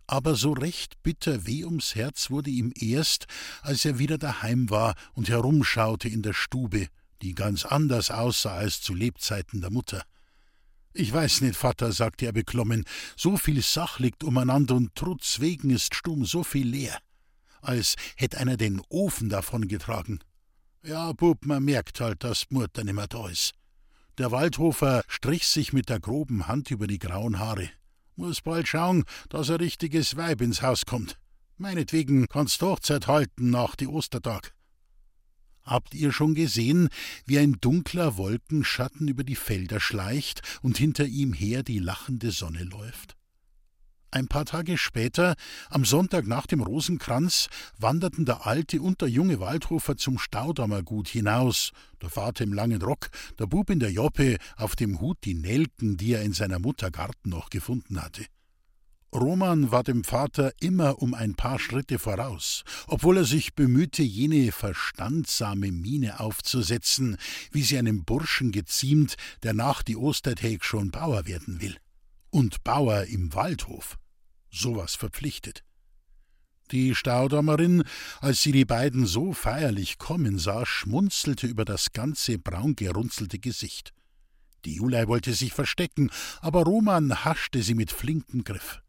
Aber 0.05 0.35
so 0.35 0.51
recht 0.51 1.01
bitter 1.03 1.47
weh 1.47 1.63
ums 1.63 1.95
Herz 1.95 2.29
wurde 2.29 2.49
ihm 2.49 2.73
erst, 2.75 3.27
als 3.61 3.85
er 3.85 3.97
wieder 3.97 4.17
daheim 4.17 4.69
war 4.69 4.95
und 5.13 5.29
herumschaute 5.29 6.09
in 6.09 6.21
der 6.21 6.33
Stube, 6.33 6.87
die 7.21 7.33
ganz 7.33 7.63
anders 7.63 8.11
aussah 8.11 8.55
als 8.55 8.81
zu 8.81 8.93
Lebzeiten 8.93 9.61
der 9.61 9.71
Mutter. 9.71 10.03
Ich 10.93 11.13
weiß 11.13 11.41
nicht, 11.41 11.55
Vater, 11.55 11.91
sagte 11.91 12.25
er 12.25 12.33
beklommen, 12.33 12.83
so 13.15 13.37
viel 13.37 13.61
Sach 13.61 13.99
liegt 13.99 14.23
umeinander 14.23 14.75
und 14.75 14.95
trotz 14.95 15.39
wegen 15.39 15.69
ist 15.69 15.93
stumm 15.93 16.25
so 16.25 16.43
viel 16.43 16.67
leer. 16.67 16.97
Als 17.61 17.95
hätt 18.15 18.35
einer 18.35 18.57
den 18.57 18.81
Ofen 18.89 19.29
davon 19.29 19.67
getragen. 19.67 20.19
Ja, 20.83 21.11
Bub, 21.11 21.45
man 21.45 21.63
merkt 21.63 21.99
halt, 21.99 22.23
dass 22.23 22.49
Mutter 22.49 22.83
nimmer 22.83 23.07
da 23.07 23.27
ist. 23.27 23.53
Der 24.17 24.31
Waldhofer 24.31 25.03
strich 25.07 25.47
sich 25.47 25.73
mit 25.73 25.89
der 25.89 25.99
groben 25.99 26.47
Hand 26.47 26.71
über 26.71 26.87
die 26.87 26.99
grauen 26.99 27.39
Haare. 27.39 27.69
Muss 28.15 28.41
bald 28.41 28.67
schauen, 28.67 29.03
dass 29.29 29.49
ein 29.49 29.57
richtiges 29.57 30.17
Weib 30.17 30.41
ins 30.41 30.61
Haus 30.61 30.85
kommt. 30.85 31.17
Meinetwegen 31.57 32.27
kannst 32.27 32.61
du 32.61 32.67
Hochzeit 32.67 33.07
halten 33.07 33.49
nach 33.49 33.75
die 33.75 33.87
Ostertag. 33.87 34.53
Habt 35.69 35.93
ihr 35.93 36.11
schon 36.11 36.33
gesehen, 36.33 36.89
wie 37.27 37.37
ein 37.37 37.57
dunkler 37.61 38.17
Wolkenschatten 38.17 39.07
über 39.07 39.23
die 39.23 39.35
Felder 39.35 39.79
schleicht 39.79 40.41
und 40.63 40.79
hinter 40.79 41.05
ihm 41.05 41.31
her 41.31 41.61
die 41.61 41.77
lachende 41.77 42.31
Sonne 42.31 42.63
läuft? 42.63 43.15
Ein 44.09 44.27
paar 44.27 44.45
Tage 44.45 44.79
später, 44.79 45.35
am 45.69 45.85
Sonntag 45.85 46.25
nach 46.25 46.47
dem 46.47 46.63
Rosenkranz, 46.63 47.49
wanderten 47.77 48.25
der 48.25 48.47
alte 48.47 48.81
und 48.81 49.01
der 49.01 49.09
junge 49.09 49.39
Waldhofer 49.39 49.95
zum 49.95 50.17
Staudammergut 50.17 51.07
hinaus, 51.07 51.71
der 52.01 52.09
Vater 52.09 52.45
im 52.45 52.53
langen 52.53 52.81
Rock, 52.81 53.11
der 53.37 53.45
Bub 53.45 53.69
in 53.69 53.79
der 53.79 53.91
Joppe, 53.91 54.37
auf 54.57 54.75
dem 54.75 54.99
Hut 54.99 55.19
die 55.23 55.35
Nelken, 55.35 55.97
die 55.97 56.13
er 56.13 56.23
in 56.23 56.33
seiner 56.33 56.57
Mutter 56.57 56.89
Garten 56.89 57.29
noch 57.29 57.51
gefunden 57.51 58.01
hatte. 58.01 58.25
Roman 59.13 59.71
war 59.71 59.83
dem 59.83 60.03
Vater 60.03 60.53
immer 60.59 61.01
um 61.01 61.15
ein 61.15 61.33
paar 61.33 61.57
Schritte 61.57 61.97
voraus, 61.97 62.63
obwohl 62.87 63.17
er 63.17 63.23
sich 63.25 63.55
bemühte, 63.55 64.03
jene 64.03 64.51
verstandsame 64.51 65.71
Miene 65.71 66.19
aufzusetzen, 66.19 67.17
wie 67.51 67.63
sie 67.63 67.79
einem 67.79 68.03
Burschen 68.03 68.51
geziemt, 68.51 69.15
der 69.41 69.53
nach 69.53 69.81
die 69.81 69.97
Ostertag 69.97 70.63
schon 70.63 70.91
Bauer 70.91 71.25
werden 71.25 71.59
will. 71.59 71.77
Und 72.29 72.63
Bauer 72.63 73.05
im 73.05 73.33
Waldhof. 73.33 73.97
Sowas 74.51 74.95
verpflichtet. 74.95 75.63
Die 76.71 76.93
Staudammerin, 76.93 77.83
als 78.21 78.43
sie 78.43 78.51
die 78.51 78.65
beiden 78.65 79.07
so 79.07 79.33
feierlich 79.33 79.97
kommen 79.97 80.37
sah, 80.37 80.67
schmunzelte 80.67 81.47
über 81.47 81.65
das 81.65 81.93
ganze 81.93 82.37
braun 82.37 82.75
gerunzelte 82.75 83.39
Gesicht. 83.39 83.91
Die 84.65 84.75
Julei 84.75 85.07
wollte 85.07 85.33
sich 85.33 85.53
verstecken, 85.53 86.11
aber 86.41 86.63
Roman 86.63 87.25
haschte 87.25 87.63
sie 87.63 87.73
mit 87.73 87.91
flinkem 87.91 88.43
Griff. 88.43 88.83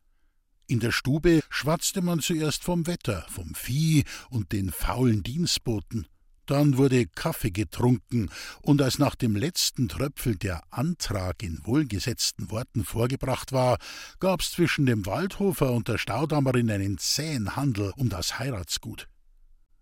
In 0.70 0.78
der 0.78 0.92
Stube 0.92 1.40
schwatzte 1.50 2.00
man 2.00 2.20
zuerst 2.20 2.62
vom 2.62 2.87
Wetter, 2.87 3.26
vom 3.28 3.56
Vieh 3.56 4.04
und 4.28 4.52
den 4.52 4.70
faulen 4.70 5.24
Dienstboten. 5.24 6.06
Dann 6.46 6.76
wurde 6.76 7.09
Kaffee 7.09 7.50
getrunken, 7.50 8.30
und 8.62 8.80
als 8.80 9.00
nach 9.00 9.16
dem 9.16 9.35
letzten 9.35 9.88
Tröpfel 9.88 10.37
der 10.37 10.62
Antrag 10.70 11.42
in 11.42 11.59
wohlgesetzten 11.64 12.52
Worten 12.52 12.85
vorgebracht 12.85 13.50
war, 13.50 13.78
gab's 14.20 14.52
zwischen 14.52 14.87
dem 14.87 15.06
Waldhofer 15.06 15.72
und 15.72 15.88
der 15.88 15.98
Staudammerin 15.98 16.70
einen 16.70 16.98
zähen 16.98 17.56
Handel 17.56 17.92
um 17.96 18.09
das 18.09 18.38
Heiratsgut. 18.38 19.09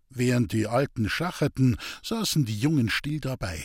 Während 0.09 0.55
die 0.55 0.69
Alten 0.69 1.11
schacherten, 1.11 1.77
saßen 2.03 2.47
die 2.47 2.59
Jungen 2.59 2.89
still 2.89 3.21
dabei. 3.21 3.63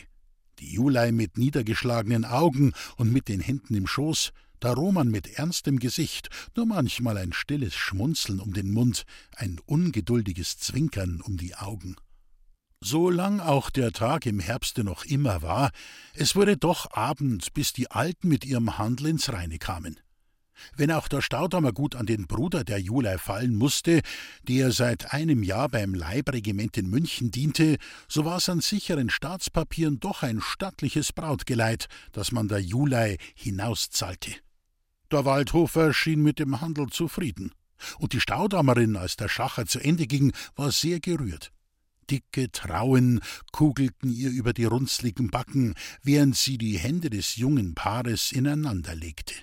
Die 0.59 0.73
Julei 0.73 1.13
mit 1.13 1.37
niedergeschlagenen 1.37 2.25
Augen 2.25 2.73
und 2.97 3.13
mit 3.13 3.29
den 3.29 3.39
Händen 3.39 3.75
im 3.75 3.87
Schoß, 3.87 4.33
der 4.63 4.73
Roman 4.73 5.09
mit 5.09 5.27
ernstem 5.27 5.79
Gesicht, 5.79 6.29
nur 6.55 6.65
manchmal 6.65 7.17
ein 7.17 7.33
stilles 7.33 7.75
Schmunzeln 7.75 8.39
um 8.39 8.53
den 8.53 8.71
Mund, 8.71 9.03
ein 9.35 9.59
ungeduldiges 9.65 10.57
Zwinkern 10.57 11.21
um 11.21 11.37
die 11.37 11.55
Augen. 11.55 11.95
So 12.85 13.09
lang 13.09 13.39
auch 13.39 13.69
der 13.69 13.93
Tag 13.93 14.25
im 14.25 14.39
Herbste 14.39 14.83
noch 14.83 15.05
immer 15.05 15.41
war, 15.41 15.71
es 16.15 16.35
wurde 16.35 16.57
doch 16.57 16.91
Abend, 16.91 17.53
bis 17.53 17.71
die 17.71 17.89
Alten 17.89 18.27
mit 18.27 18.43
ihrem 18.43 18.77
Handel 18.77 19.07
ins 19.07 19.31
Reine 19.31 19.57
kamen. 19.57 19.99
Wenn 20.75 20.91
auch 20.91 21.07
der 21.07 21.21
Staudammer 21.21 21.71
gut 21.71 21.95
an 21.95 22.05
den 22.05 22.27
Bruder 22.27 22.63
der 22.63 22.79
Julei 22.79 23.17
fallen 23.17 23.55
musste, 23.55 24.01
der 24.43 24.71
seit 24.71 25.13
einem 25.13 25.43
Jahr 25.43 25.69
beim 25.69 25.93
Leibregiment 25.93 26.77
in 26.77 26.89
München 26.89 27.31
diente, 27.31 27.77
so 28.07 28.25
war's 28.25 28.49
an 28.49 28.61
sicheren 28.61 29.09
Staatspapieren 29.09 29.99
doch 29.99 30.23
ein 30.23 30.41
stattliches 30.41 31.13
Brautgeleit, 31.13 31.87
das 32.11 32.31
man 32.31 32.47
der 32.47 32.59
Julei 32.59 33.17
hinauszahlte. 33.35 34.31
Der 35.13 35.25
Waldhofer 35.25 35.93
schien 35.93 36.23
mit 36.23 36.39
dem 36.39 36.59
Handel 36.59 36.87
zufrieden, 36.87 37.51
und 37.99 38.13
die 38.13 38.19
Staudammerin, 38.19 38.95
als 38.95 39.15
der 39.15 39.29
Schacher 39.29 39.67
zu 39.67 39.79
Ende 39.79 40.07
ging, 40.07 40.33
war 40.55 40.71
sehr 40.71 40.99
gerührt. 40.99 41.53
Dicke 42.09 42.51
Trauen 42.51 43.21
kugelten 43.51 44.11
ihr 44.11 44.31
über 44.31 44.53
die 44.53 44.65
runzligen 44.65 45.29
Backen, 45.29 45.75
während 46.01 46.35
sie 46.35 46.57
die 46.57 46.79
Hände 46.79 47.11
des 47.11 47.35
jungen 47.35 47.75
Paares 47.75 48.31
ineinander 48.31 48.95
legte. 48.95 49.35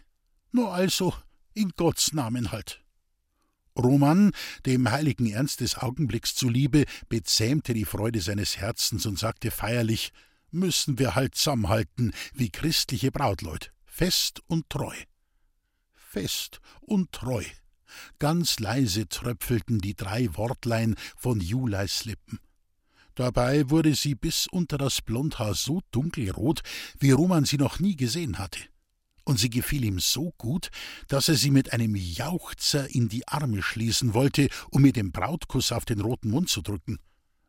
Nur 0.50 0.74
also, 0.74 1.14
in 1.54 1.70
Gottes 1.76 2.14
Namen 2.14 2.50
halt. 2.50 2.82
Roman, 3.78 4.32
dem 4.66 4.90
heiligen 4.90 5.30
Ernst 5.30 5.60
des 5.60 5.78
Augenblicks 5.78 6.34
zuliebe, 6.34 6.84
bezähmte 7.08 7.74
die 7.74 7.84
Freude 7.84 8.20
seines 8.20 8.56
Herzens 8.56 9.06
und 9.06 9.20
sagte 9.20 9.52
feierlich: 9.52 10.12
Müssen 10.50 10.98
wir 10.98 11.14
halt 11.14 11.36
zusammenhalten, 11.36 12.10
wie 12.34 12.50
christliche 12.50 13.12
Brautleut, 13.12 13.72
fest 13.84 14.42
und 14.48 14.68
treu. 14.68 14.96
Fest 16.10 16.60
und 16.80 17.12
treu. 17.12 17.44
Ganz 18.18 18.58
leise 18.58 19.08
tröpfelten 19.08 19.78
die 19.78 19.94
drei 19.94 20.28
Wortlein 20.36 20.96
von 21.16 21.40
Juleis 21.40 22.04
Lippen. 22.04 22.40
Dabei 23.14 23.70
wurde 23.70 23.94
sie 23.94 24.16
bis 24.16 24.48
unter 24.48 24.76
das 24.76 25.02
Blondhaar 25.02 25.54
so 25.54 25.82
dunkelrot, 25.92 26.62
wie 26.98 27.12
Roman 27.12 27.44
sie 27.44 27.58
noch 27.58 27.78
nie 27.78 27.94
gesehen 27.94 28.40
hatte. 28.40 28.58
Und 29.22 29.38
sie 29.38 29.50
gefiel 29.50 29.84
ihm 29.84 30.00
so 30.00 30.32
gut, 30.36 30.70
dass 31.06 31.28
er 31.28 31.36
sie 31.36 31.52
mit 31.52 31.72
einem 31.72 31.94
Jauchzer 31.94 32.92
in 32.92 33.08
die 33.08 33.28
Arme 33.28 33.62
schließen 33.62 34.12
wollte, 34.12 34.48
um 34.70 34.84
ihr 34.84 34.92
den 34.92 35.12
Brautkuss 35.12 35.70
auf 35.70 35.84
den 35.84 36.00
roten 36.00 36.30
Mund 36.30 36.48
zu 36.48 36.60
drücken. 36.60 36.98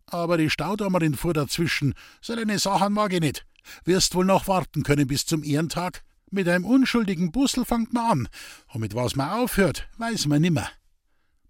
Aber 0.06 0.38
die 0.38 0.52
Staudammerin 0.52 1.16
fuhr 1.16 1.34
dazwischen: 1.34 1.96
So 2.22 2.34
eine 2.34 2.60
Sachen 2.60 2.94
mag 2.94 3.12
ich 3.12 3.22
nicht. 3.22 3.48
Wirst 3.86 4.14
wohl 4.14 4.26
noch 4.26 4.48
warten 4.48 4.84
können 4.84 5.08
bis 5.08 5.26
zum 5.26 5.44
Ehrentag? 5.44 6.04
Mit 6.34 6.48
einem 6.48 6.66
unschuldigen 6.66 7.34
Bussel 7.34 7.66
fangt 7.66 7.92
man 7.92 8.06
an, 8.06 8.28
und 8.70 8.80
mit 8.80 8.96
was 8.96 9.18
man 9.18 9.30
aufhört, 9.30 9.90
weiß 9.98 10.28
man 10.28 10.42
nimmer. 10.42 10.70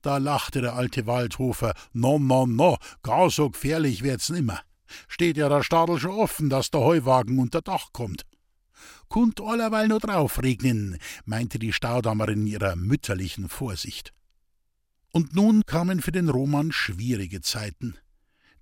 Da 0.02 0.17
lachte 0.17 0.62
der 0.62 0.74
alte 0.74 1.06
Waldhofer. 1.06 1.76
No, 1.94 2.17
no, 2.17 2.48
no, 2.48 2.78
gar 3.04 3.30
so 3.30 3.52
gefährlich 3.52 4.02
wird's 4.02 4.30
nimmer. 4.30 4.60
Steht 5.08 5.38
ja 5.38 5.50
der 5.50 5.62
Stadel 5.62 6.00
schon 6.00 6.12
offen, 6.12 6.50
dass 6.50 6.72
der 6.72 6.82
Heuwagen 6.82 7.38
unter 7.38 7.62
Dach 7.62 7.89
kommt. 7.94 8.26
Kunt 9.08 9.39
allerweil 9.39 9.88
nur 9.88 10.00
draufregnen, 10.00 10.98
meinte 11.26 11.60
die 11.60 11.74
Staudammerin 11.74 12.41
in 12.41 12.48
ihrer 12.48 12.76
mütterlichen 12.76 13.50
Vorsicht. 13.50 14.13
Und 15.12 15.36
nun 15.36 15.63
kamen 15.67 16.02
für 16.02 16.12
den 16.12 16.30
Roman 16.30 16.72
schwierige 16.72 17.41
Zeiten. 17.41 17.98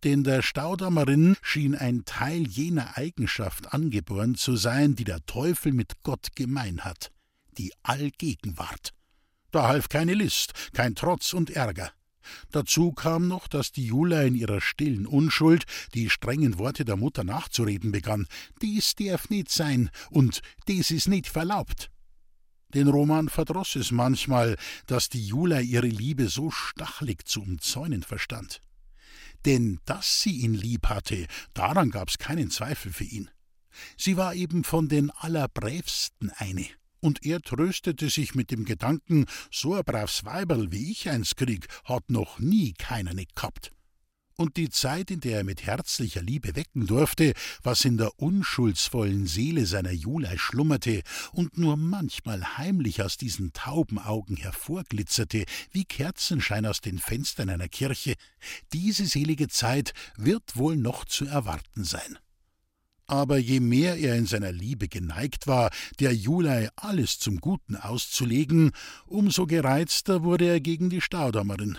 Denn 0.04 0.24
der 0.24 0.42
Staudammerin 0.42 1.36
schien 1.42 1.76
ein 1.76 2.06
Teil 2.06 2.48
jener 2.48 2.98
Eigenschaft 2.98 3.74
angeboren 3.74 4.36
zu 4.36 4.56
sein, 4.56 4.96
die 4.96 5.04
der 5.04 5.26
Teufel 5.26 5.74
mit 5.74 6.04
Gott 6.04 6.36
gemein 6.36 6.82
hat, 6.82 7.12
die 7.58 7.74
Allgegenwart. 7.84 8.94
Da 9.52 9.68
half 9.68 9.90
keine 9.90 10.14
List, 10.14 10.54
kein 10.74 10.96
Trotz 10.96 11.34
und 11.34 11.50
Ärger. 11.50 11.92
Dazu 12.52 12.92
kam 12.92 13.28
noch, 13.28 13.48
dass 13.48 13.72
die 13.72 13.86
Jula 13.86 14.22
in 14.22 14.36
ihrer 14.36 14.62
stillen 14.62 15.06
Unschuld 15.06 15.66
die 15.94 16.10
strengen 16.10 16.60
Worte 16.60 16.86
der 16.86 16.96
Mutter 16.96 17.24
nachzureden 17.24 17.92
begann. 17.92 18.28
Dies 18.62 18.96
darf 18.96 19.30
nicht 19.30 19.50
sein 19.50 19.90
und 20.12 20.42
dies 20.68 20.92
ist 20.92 21.08
nicht 21.08 21.28
verlaubt. 21.28 21.90
Den 22.74 22.88
Roman 22.88 23.30
verdroß 23.30 23.78
es 23.78 23.92
manchmal, 23.92 24.56
dass 24.86 25.10
die 25.10 25.26
Jula 25.26 25.60
ihre 25.60 25.88
Liebe 25.88 26.30
so 26.30 26.52
stachelig 26.52 27.28
zu 27.28 27.42
umzäunen 27.42 28.04
verstand. 28.04 28.62
Denn 29.46 29.80
dass 29.86 30.22
sie 30.22 30.38
ihn 30.38 30.54
lieb 30.54 30.88
hatte, 30.88 31.28
daran 31.54 31.92
gab's 31.92 32.18
keinen 32.18 32.52
Zweifel 32.52 32.92
für 32.92 33.06
ihn. 33.06 33.30
Sie 33.98 34.18
war 34.18 34.36
eben 34.36 34.64
von 34.64 34.90
den 34.90 35.12
Allerbrävsten 35.12 36.32
eine 36.32 36.66
und 37.02 37.26
er 37.26 37.42
tröstete 37.42 38.10
sich 38.10 38.36
mit 38.36 38.52
dem 38.52 38.66
Gedanken, 38.66 39.26
so 39.52 39.76
ein 39.76 39.84
braves 39.84 40.26
Weiberl 40.26 40.72
wie 40.72 40.92
ich 40.92 41.10
eins 41.10 41.36
krieg, 41.36 41.68
hat 41.86 42.10
noch 42.10 42.40
nie 42.40 42.74
keiner 42.74 43.14
nicht 43.14 43.36
gehabt. 43.36 43.72
Und 44.40 44.56
die 44.56 44.70
Zeit, 44.70 45.12
in 45.12 45.20
der 45.20 45.40
er 45.40 45.44
mit 45.44 45.66
herzlicher 45.66 46.22
Liebe 46.22 46.56
wecken 46.56 46.88
durfte, 46.88 47.34
was 47.62 47.84
in 47.84 47.98
der 47.98 48.22
unschuldsvollen 48.22 49.28
Seele 49.28 49.66
seiner 49.66 49.92
Julei 49.92 50.38
schlummerte 50.38 51.02
und 51.34 51.58
nur 51.58 51.76
manchmal 51.76 52.58
heimlich 52.58 53.04
aus 53.04 53.18
diesen 53.18 53.52
tauben 53.52 54.00
Augen 54.00 54.38
hervorglitzerte, 54.38 55.44
wie 55.72 55.84
Kerzenschein 55.84 56.66
aus 56.66 56.80
den 56.80 57.00
Fenstern 57.00 57.50
einer 57.50 57.68
Kirche, 57.68 58.14
diese 58.72 59.08
selige 59.08 59.50
Zeit 59.50 59.92
wird 60.16 60.56
wohl 60.56 60.78
noch 60.78 61.04
zu 61.04 61.26
erwarten 61.26 61.84
sein. 61.84 62.18
Aber 63.08 63.40
je 63.40 63.60
mehr 63.60 63.98
er 63.98 64.16
in 64.16 64.26
seiner 64.26 64.54
Liebe 64.54 64.88
geneigt 64.88 65.48
war, 65.48 65.70
der 66.00 66.16
Julei 66.16 66.70
alles 66.78 67.20
zum 67.20 67.42
Guten 67.42 67.76
auszulegen, 67.76 68.72
umso 69.06 69.48
gereizter 69.48 70.24
wurde 70.24 70.46
er 70.46 70.62
gegen 70.62 70.90
die 70.90 71.02
Staudammerin. 71.02 71.78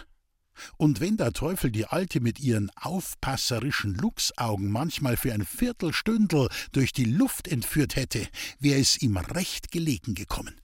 Und 0.77 1.01
wenn 1.01 1.16
der 1.16 1.33
Teufel 1.33 1.70
die 1.70 1.87
Alte 1.87 2.20
mit 2.20 2.40
ihren 2.40 2.70
aufpasserischen 2.77 3.94
Luchsaugen 3.94 4.70
manchmal 4.70 5.16
für 5.16 5.33
ein 5.33 5.44
Viertelstündel 5.44 6.49
durch 6.73 6.92
die 6.92 7.05
Luft 7.05 7.49
entführt 7.49 7.96
hätte, 7.96 8.27
wäre 8.59 8.81
es 8.81 9.01
ihm 9.01 9.16
recht 9.16 9.70
gelegen 9.70 10.14
gekommen. 10.14 10.61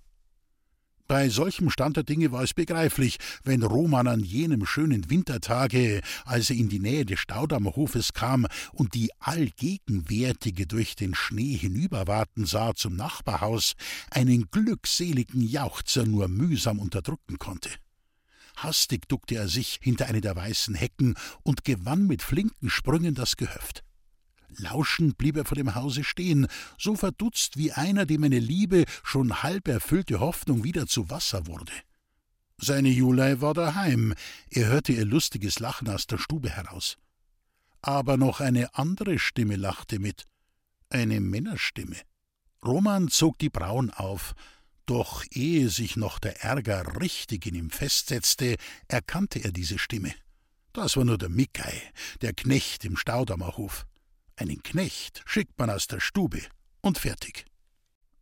Bei 1.09 1.29
solchem 1.29 1.71
Stand 1.71 1.97
der 1.97 2.03
Dinge 2.03 2.33
war 2.33 2.43
es 2.43 2.53
begreiflich, 2.53 3.19
wenn 3.45 3.63
Roman 3.63 4.09
an 4.09 4.21
jenem 4.21 4.67
schönen 4.67 5.09
Wintertage, 5.09 6.01
als 6.25 6.51
er 6.51 6.57
in 6.57 6.69
die 6.69 6.81
Nähe 6.81 7.05
des 7.05 7.21
Staudammerhofes 7.21 8.13
kam 8.13 8.47
und 8.73 8.95
die 8.95 9.11
Allgegenwärtige 9.21 10.67
durch 10.67 10.97
den 10.97 11.15
Schnee 11.15 11.57
hinüberwarten 11.57 12.45
sah 12.45 12.75
zum 12.75 12.97
Nachbarhaus, 12.97 13.75
einen 14.11 14.51
glückseligen 14.51 15.43
Jauchzer 15.47 16.05
nur 16.05 16.27
mühsam 16.27 16.81
unterdrücken 16.81 17.39
konnte. 17.39 17.71
Hastig 18.57 19.09
duckte 19.09 19.37
er 19.37 19.49
sich 19.49 19.79
hinter 19.83 20.07
eine 20.07 20.21
der 20.21 20.35
weißen 20.35 20.75
Hecken 20.75 21.15
und 21.43 21.65
gewann 21.65 22.07
mit 22.07 22.23
flinken 22.23 22.71
Sprüngen 22.71 23.15
das 23.15 23.37
Gehöft. 23.37 23.85
Lauschend 24.49 25.19
blieb 25.19 25.37
er 25.37 25.45
vor 25.45 25.57
dem 25.57 25.75
Hause 25.75 26.05
stehen, 26.05 26.47
so 26.79 26.97
verdutzt 26.97 27.57
wie 27.57 27.73
einer, 27.73 28.07
dem 28.07 28.25
eine 28.25 28.39
Liebe, 28.39 28.85
schon 29.03 29.43
halb 29.43 29.69
erfüllte 29.69 30.21
Hoffnung 30.21 30.65
wieder 30.65 30.87
zu 30.87 31.11
Wasser 31.11 31.47
wurde. 31.47 31.73
Seine 32.59 32.89
Julei 32.89 33.41
war 33.43 33.53
daheim, 33.53 34.15
er 34.51 34.67
hörte 34.69 34.93
ihr 34.93 35.05
lustiges 35.05 35.59
Lachen 35.59 35.89
aus 35.91 36.07
der 36.07 36.17
Stube 36.17 36.49
heraus. 36.49 36.97
Aber 37.83 38.17
noch 38.17 38.41
eine 38.41 38.75
andere 38.75 39.19
Stimme 39.19 39.57
lachte 39.57 39.99
mit, 39.99 40.25
eine 40.89 41.21
Männerstimme. 41.21 41.97
Roman 42.65 43.09
zog 43.09 43.39
die 43.39 43.51
Brauen 43.51 43.91
auf, 43.91 44.35
doch 44.87 45.25
ehe 45.31 45.69
sich 45.69 45.97
noch 45.97 46.19
der 46.19 46.43
Ärger 46.43 47.01
richtig 47.01 47.47
in 47.47 47.55
ihm 47.55 47.71
festsetzte, 47.71 48.57
erkannte 48.89 49.41
er 49.41 49.53
diese 49.53 49.79
Stimme. 49.79 50.15
Das 50.73 50.97
war 50.97 51.05
nur 51.05 51.19
der 51.19 51.29
Mickey, 51.29 51.81
der 52.23 52.33
Knecht 52.33 52.85
im 52.85 52.97
Staudammerhof. 52.97 53.87
Einen 54.37 54.63
Knecht 54.63 55.23
schickt 55.27 55.59
man 55.59 55.71
aus 55.71 55.87
der 55.87 56.01
Stube 56.01 56.43
und 56.81 56.99
fertig. 56.99 57.47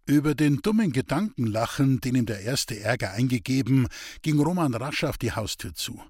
Über 0.06 0.34
den 0.34 0.58
dummen 0.58 0.92
Gedanken 0.92 1.46
lachen, 1.46 2.00
den 2.00 2.14
ihm 2.14 2.26
der 2.26 2.40
erste 2.40 2.78
Ärger 2.78 3.12
eingegeben, 3.12 3.88
ging 4.22 4.38
Roman 4.38 4.74
rasch 4.74 5.04
auf 5.04 5.18
die 5.18 5.32
Haustür 5.32 5.74
zu. 5.74 6.02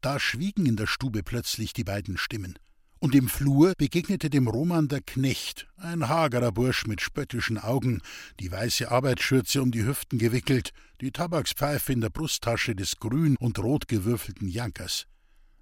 Da 0.00 0.18
schwiegen 0.18 0.66
in 0.66 0.76
der 0.76 0.86
Stube 0.86 1.22
plötzlich 1.22 1.72
die 1.72 1.84
beiden 1.84 2.16
Stimmen. 2.16 2.58
Und 3.02 3.14
im 3.14 3.30
Flur 3.30 3.72
begegnete 3.78 4.28
dem 4.28 4.46
Roman 4.46 4.86
der 4.86 5.00
Knecht, 5.00 5.66
ein 5.78 6.06
hagerer 6.08 6.52
Bursch 6.52 6.86
mit 6.86 7.00
spöttischen 7.00 7.56
Augen, 7.56 8.02
die 8.40 8.52
weiße 8.52 8.90
Arbeitsschürze 8.90 9.62
um 9.62 9.70
die 9.70 9.86
Hüften 9.86 10.18
gewickelt, 10.18 10.72
die 11.00 11.10
Tabakspfeife 11.10 11.94
in 11.94 12.02
der 12.02 12.10
Brusttasche 12.10 12.74
des 12.74 12.98
grün 12.98 13.36
und 13.40 13.58
rot 13.58 13.88
gewürfelten 13.88 14.48
Jankers. 14.48 15.06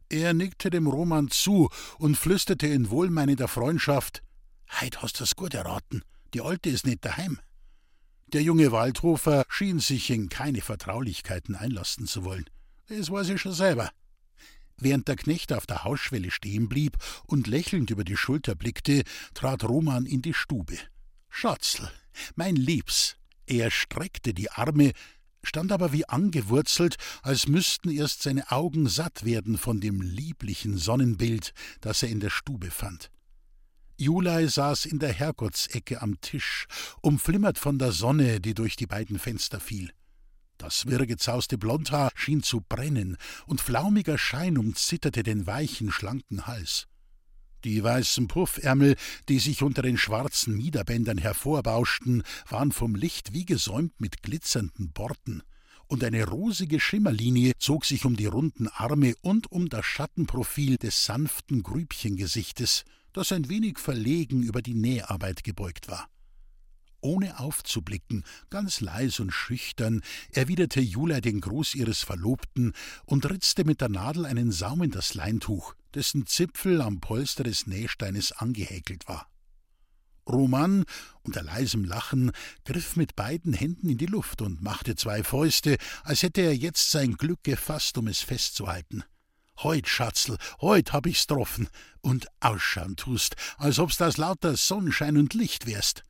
Er 0.08 0.34
nickte 0.34 0.70
dem 0.70 0.88
Roman 0.88 1.30
zu 1.30 1.70
und 1.98 2.16
flüsterte 2.16 2.66
in 2.66 2.90
wohlmeinender 2.90 3.46
Freundschaft: 3.46 4.22
Heid 4.68 5.00
hast 5.00 5.20
du's 5.20 5.36
gut 5.36 5.54
erraten. 5.54 6.02
Die 6.34 6.40
Alte 6.40 6.70
ist 6.70 6.86
nicht 6.86 7.04
daheim. 7.04 7.38
Der 8.32 8.42
junge 8.42 8.72
Waldhofer 8.72 9.44
schien 9.48 9.78
sich 9.78 10.10
in 10.10 10.28
keine 10.28 10.60
Vertraulichkeiten 10.60 11.54
einlassen 11.54 12.08
zu 12.08 12.24
wollen. 12.24 12.46
Das 12.88 13.10
weiß 13.10 13.28
ich 13.28 13.40
schon 13.40 13.52
selber. 13.52 13.90
Während 14.80 15.08
der 15.08 15.16
Knecht 15.16 15.52
auf 15.52 15.66
der 15.66 15.84
Hausschwelle 15.84 16.30
stehen 16.30 16.68
blieb 16.68 16.96
und 17.26 17.46
lächelnd 17.46 17.90
über 17.90 18.04
die 18.04 18.16
Schulter 18.16 18.54
blickte, 18.54 19.02
trat 19.34 19.64
Roman 19.64 20.06
in 20.06 20.22
die 20.22 20.34
Stube. 20.34 20.78
Schatzl, 21.28 21.90
mein 22.36 22.56
Liebs. 22.56 23.16
Er 23.46 23.70
streckte 23.70 24.34
die 24.34 24.50
Arme, 24.50 24.92
stand 25.42 25.72
aber 25.72 25.92
wie 25.92 26.08
angewurzelt, 26.08 26.96
als 27.22 27.48
müssten 27.48 27.90
erst 27.90 28.22
seine 28.22 28.50
Augen 28.50 28.88
satt 28.88 29.24
werden 29.24 29.56
von 29.56 29.80
dem 29.80 30.00
lieblichen 30.02 30.76
Sonnenbild, 30.76 31.54
das 31.80 32.02
er 32.02 32.10
in 32.10 32.20
der 32.20 32.30
Stube 32.30 32.70
fand. 32.70 33.10
Julei 33.96 34.46
saß 34.46 34.84
in 34.84 35.00
der 35.00 35.12
Herrgottsecke 35.12 36.02
am 36.02 36.20
Tisch, 36.20 36.66
umflimmert 37.00 37.58
von 37.58 37.78
der 37.78 37.90
Sonne, 37.90 38.40
die 38.40 38.54
durch 38.54 38.76
die 38.76 38.86
beiden 38.86 39.18
Fenster 39.18 39.58
fiel. 39.58 39.92
Das 40.58 40.86
wirrgezauste 40.86 41.56
Blondhaar 41.56 42.10
schien 42.16 42.42
zu 42.42 42.60
brennen, 42.60 43.16
und 43.46 43.60
flaumiger 43.60 44.18
Schein 44.18 44.58
umzitterte 44.58 45.22
den 45.22 45.46
weichen, 45.46 45.92
schlanken 45.92 46.46
Hals. 46.46 46.88
Die 47.64 47.82
weißen 47.82 48.28
Puffärmel, 48.28 48.96
die 49.28 49.38
sich 49.38 49.62
unter 49.62 49.82
den 49.82 49.96
schwarzen 49.96 50.56
Miederbändern 50.56 51.18
hervorbauschten, 51.18 52.22
waren 52.48 52.72
vom 52.72 52.96
Licht 52.96 53.32
wie 53.32 53.46
gesäumt 53.46 54.00
mit 54.00 54.22
glitzernden 54.22 54.92
Borten, 54.92 55.42
und 55.86 56.04
eine 56.04 56.26
rosige 56.26 56.80
Schimmerlinie 56.80 57.52
zog 57.58 57.84
sich 57.84 58.04
um 58.04 58.14
die 58.14 58.26
runden 58.26 58.68
Arme 58.68 59.14
und 59.22 59.50
um 59.50 59.68
das 59.68 59.86
Schattenprofil 59.86 60.76
des 60.76 61.04
sanften 61.04 61.62
Grübchengesichtes, 61.62 62.84
das 63.12 63.32
ein 63.32 63.48
wenig 63.48 63.78
verlegen 63.78 64.42
über 64.42 64.60
die 64.60 64.74
Näharbeit 64.74 65.44
gebeugt 65.44 65.88
war. 65.88 66.08
Ohne 67.00 67.38
aufzublicken, 67.38 68.24
ganz 68.50 68.80
leis 68.80 69.20
und 69.20 69.30
schüchtern, 69.30 70.02
erwiderte 70.32 70.80
Julia 70.80 71.20
den 71.20 71.40
Gruß 71.40 71.76
ihres 71.76 72.02
Verlobten 72.02 72.72
und 73.04 73.30
ritzte 73.30 73.64
mit 73.64 73.80
der 73.80 73.88
Nadel 73.88 74.26
einen 74.26 74.50
Saum 74.50 74.82
in 74.82 74.90
das 74.90 75.14
Leintuch, 75.14 75.74
dessen 75.94 76.26
Zipfel 76.26 76.80
am 76.80 77.00
Polster 77.00 77.44
des 77.44 77.68
Nähsteines 77.68 78.32
angehäkelt 78.32 79.06
war. 79.06 79.30
Roman, 80.28 80.84
unter 81.22 81.42
leisem 81.42 81.84
Lachen, 81.84 82.32
griff 82.64 82.96
mit 82.96 83.14
beiden 83.14 83.52
Händen 83.52 83.88
in 83.88 83.96
die 83.96 84.06
Luft 84.06 84.42
und 84.42 84.60
machte 84.60 84.96
zwei 84.96 85.22
Fäuste, 85.22 85.78
als 86.02 86.22
hätte 86.22 86.42
er 86.42 86.54
jetzt 86.54 86.90
sein 86.90 87.14
Glück 87.14 87.44
gefasst, 87.44 87.96
um 87.96 88.08
es 88.08 88.20
festzuhalten. 88.20 89.04
Heut, 89.62 89.88
Schatzl, 89.88 90.36
heut 90.60 90.92
hab 90.92 91.06
ich's 91.06 91.26
getroffen. 91.26 91.68
Und 92.00 92.28
ausschauen 92.40 92.96
tust, 92.96 93.36
als 93.56 93.78
ob's 93.78 93.96
das 93.96 94.18
lauter 94.18 94.56
Sonnenschein 94.56 95.16
und 95.16 95.34
Licht 95.34 95.66
wärst 95.66 96.04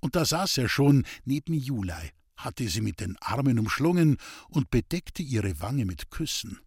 und 0.00 0.16
da 0.16 0.24
saß 0.24 0.58
er 0.58 0.68
schon 0.68 1.04
neben 1.24 1.54
Julei, 1.54 2.12
hatte 2.36 2.68
sie 2.68 2.80
mit 2.80 3.00
den 3.00 3.16
Armen 3.20 3.58
umschlungen 3.58 4.16
und 4.48 4.70
bedeckte 4.70 5.22
ihre 5.22 5.60
Wange 5.60 5.84
mit 5.84 6.10
Küssen. 6.10 6.58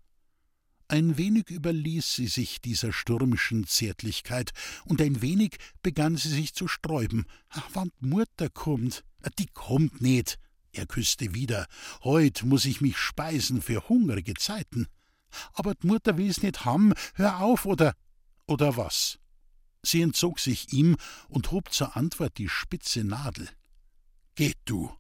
Ein 0.88 1.18
wenig 1.18 1.50
überließ 1.50 2.16
sie 2.16 2.28
sich 2.28 2.62
dieser 2.62 2.94
stürmischen 2.94 3.66
Zärtlichkeit, 3.66 4.52
und 4.86 5.02
ein 5.02 5.22
wenig 5.22 5.58
begann 5.82 6.18
sie 6.18 6.30
sich 6.30 6.54
zu 6.54 6.68
sträuben. 6.68 7.26
Ach, 7.50 7.68
wann 7.74 7.92
Mutter 8.00 8.50
kommt? 8.50 9.04
Ah, 9.24 9.30
die 9.40 9.48
kommt 9.48 10.02
nicht. 10.02 10.38
Er 10.72 10.86
küsste 10.86 11.34
wieder. 11.34 11.68
Heut 12.04 12.44
muss 12.44 12.66
ich 12.66 12.82
mich 12.82 12.98
speisen 12.98 13.62
für 13.62 13.88
hungrige 13.90 14.34
Zeiten. 14.34 14.88
Aber 15.54 15.74
d 15.74 15.88
Mutter 15.88 16.18
will's 16.18 16.44
nicht 16.44 16.66
haben. 16.66 16.94
Hör 17.16 17.40
auf, 17.40 17.66
oder. 17.66 17.96
oder 18.46 18.78
was? 18.78 19.20
Sie 19.86 20.02
entzog 20.02 20.40
sich 20.40 20.72
ihm 20.74 20.96
und 21.28 21.52
hob 21.52 21.72
zur 21.72 21.96
Antwort 21.98 22.38
die 22.38 22.50
spitze 22.50 23.04
Nadel. 23.04 23.50
Geht 24.36 24.58
du! 24.66 24.92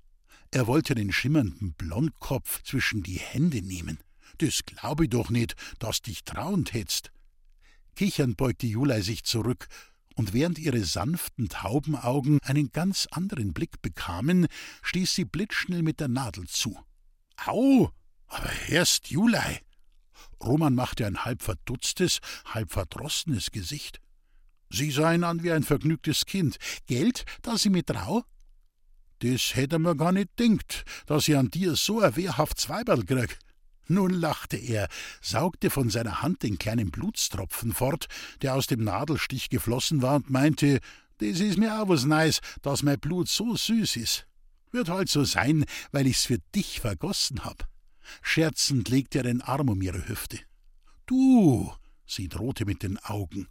Er 0.51 0.67
wollte 0.67 0.93
den 0.93 1.11
schimmernden 1.11 1.73
Blondkopf 1.73 2.61
zwischen 2.63 3.01
die 3.01 3.17
Hände 3.17 3.61
nehmen. 3.61 3.97
Das 4.37 4.65
glaub 4.65 5.01
ich 5.01 5.09
doch 5.09 5.29
nicht, 5.29 5.55
dass 5.79 6.01
dich 6.01 6.25
trauend 6.25 6.73
hättst. 6.73 7.11
Kichernd 7.95 8.37
beugte 8.37 8.67
Julei 8.67 9.01
sich 9.01 9.23
zurück, 9.23 9.67
und 10.15 10.33
während 10.33 10.59
ihre 10.59 10.83
sanften 10.83 11.49
Taubenaugen 11.49 12.39
einen 12.43 12.71
ganz 12.71 13.07
anderen 13.09 13.53
Blick 13.53 13.81
bekamen, 13.81 14.47
stieß 14.83 15.15
sie 15.15 15.25
blitzschnell 15.25 15.81
mit 15.81 15.99
der 15.99 16.07
Nadel 16.07 16.47
zu. 16.47 16.77
Au! 17.45 17.89
Aber 18.27 18.51
erst 18.67 19.09
Julei! 19.09 19.61
Roman 20.39 20.75
machte 20.75 21.07
ein 21.07 21.25
halb 21.25 21.41
verdutztes, 21.41 22.19
halb 22.45 22.71
verdrossenes 22.71 23.49
Gesicht. 23.51 23.99
Sie 24.73 24.89
sah 24.89 25.13
ihn 25.13 25.23
an 25.23 25.43
wie 25.43 25.51
ein 25.51 25.63
vergnügtes 25.63 26.25
Kind. 26.25 26.57
Geld, 26.87 27.25
dass 27.43 27.63
ich 27.63 27.71
mich 27.71 27.85
trau? 27.85 28.23
Das 29.19 29.55
hätte 29.55 29.77
mir 29.77 29.95
gar 29.95 30.11
nicht 30.11 30.37
denkt, 30.39 30.83
dass 31.05 31.27
ich 31.27 31.37
an 31.37 31.51
dir 31.51 31.75
so 31.75 31.99
ein 31.99 32.15
wehrhaft 32.15 32.59
Zweiberl 32.59 33.05
krieg. 33.05 33.37
Nun 33.87 34.09
lachte 34.09 34.57
er, 34.57 34.87
saugte 35.21 35.69
von 35.69 35.91
seiner 35.91 36.23
Hand 36.23 36.41
den 36.41 36.57
kleinen 36.57 36.89
Blutstropfen 36.89 37.71
fort, 37.71 38.07
der 38.41 38.55
aus 38.55 38.65
dem 38.65 38.83
Nadelstich 38.83 39.49
geflossen 39.49 40.01
war, 40.01 40.15
und 40.15 40.31
meinte, 40.31 40.79
das 41.19 41.39
is 41.39 41.57
mir 41.57 41.79
auch 41.79 41.89
was 41.89 42.05
Neis, 42.05 42.39
dass 42.63 42.81
mein 42.81 42.99
Blut 42.99 43.29
so 43.29 43.55
süß 43.55 43.97
is. 43.97 44.25
Wird 44.71 44.89
halt 44.89 45.07
so 45.07 45.23
sein, 45.23 45.65
weil 45.91 46.07
ich's 46.07 46.25
für 46.25 46.39
dich 46.55 46.79
vergossen 46.79 47.45
hab. 47.45 47.69
Scherzend 48.23 48.89
legte 48.89 49.19
er 49.19 49.23
den 49.25 49.41
Arm 49.41 49.69
um 49.69 49.81
ihre 49.83 50.07
Hüfte. 50.07 50.39
Du, 51.05 51.71
sie 52.07 52.27
drohte 52.27 52.65
mit 52.65 52.81
den 52.81 52.97
Augen, 52.97 53.47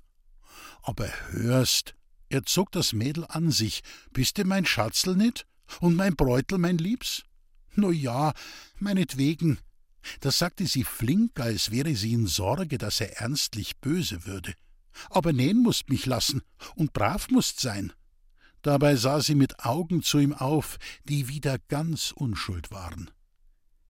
aber 0.82 1.08
hörst, 1.30 1.94
er 2.28 2.44
zog 2.44 2.72
das 2.72 2.92
Mädel 2.92 3.26
an 3.28 3.50
sich, 3.50 3.82
bist 4.12 4.38
du 4.38 4.44
mein 4.44 4.64
Schatzl 4.64 5.14
nit? 5.14 5.46
Und 5.80 5.96
mein 5.96 6.16
Bräutel, 6.16 6.58
mein 6.58 6.78
Liebs? 6.78 7.22
No 7.74 7.90
ja, 7.90 8.32
meinetwegen. 8.78 9.58
Das 10.20 10.38
sagte 10.38 10.66
sie 10.66 10.84
flink, 10.84 11.38
als 11.40 11.70
wäre 11.70 11.94
sie 11.94 12.12
in 12.12 12.26
Sorge, 12.26 12.78
dass 12.78 13.00
er 13.00 13.18
ernstlich 13.20 13.78
böse 13.78 14.26
würde. 14.26 14.54
Aber 15.10 15.32
nähen 15.32 15.62
musst 15.62 15.88
mich 15.88 16.06
lassen 16.06 16.42
und 16.74 16.92
brav 16.92 17.28
musst 17.28 17.60
sein. 17.60 17.92
Dabei 18.62 18.96
sah 18.96 19.20
sie 19.20 19.34
mit 19.34 19.60
Augen 19.60 20.02
zu 20.02 20.18
ihm 20.18 20.32
auf, 20.32 20.78
die 21.04 21.28
wieder 21.28 21.58
ganz 21.68 22.12
Unschuld 22.12 22.70
waren. 22.70 23.10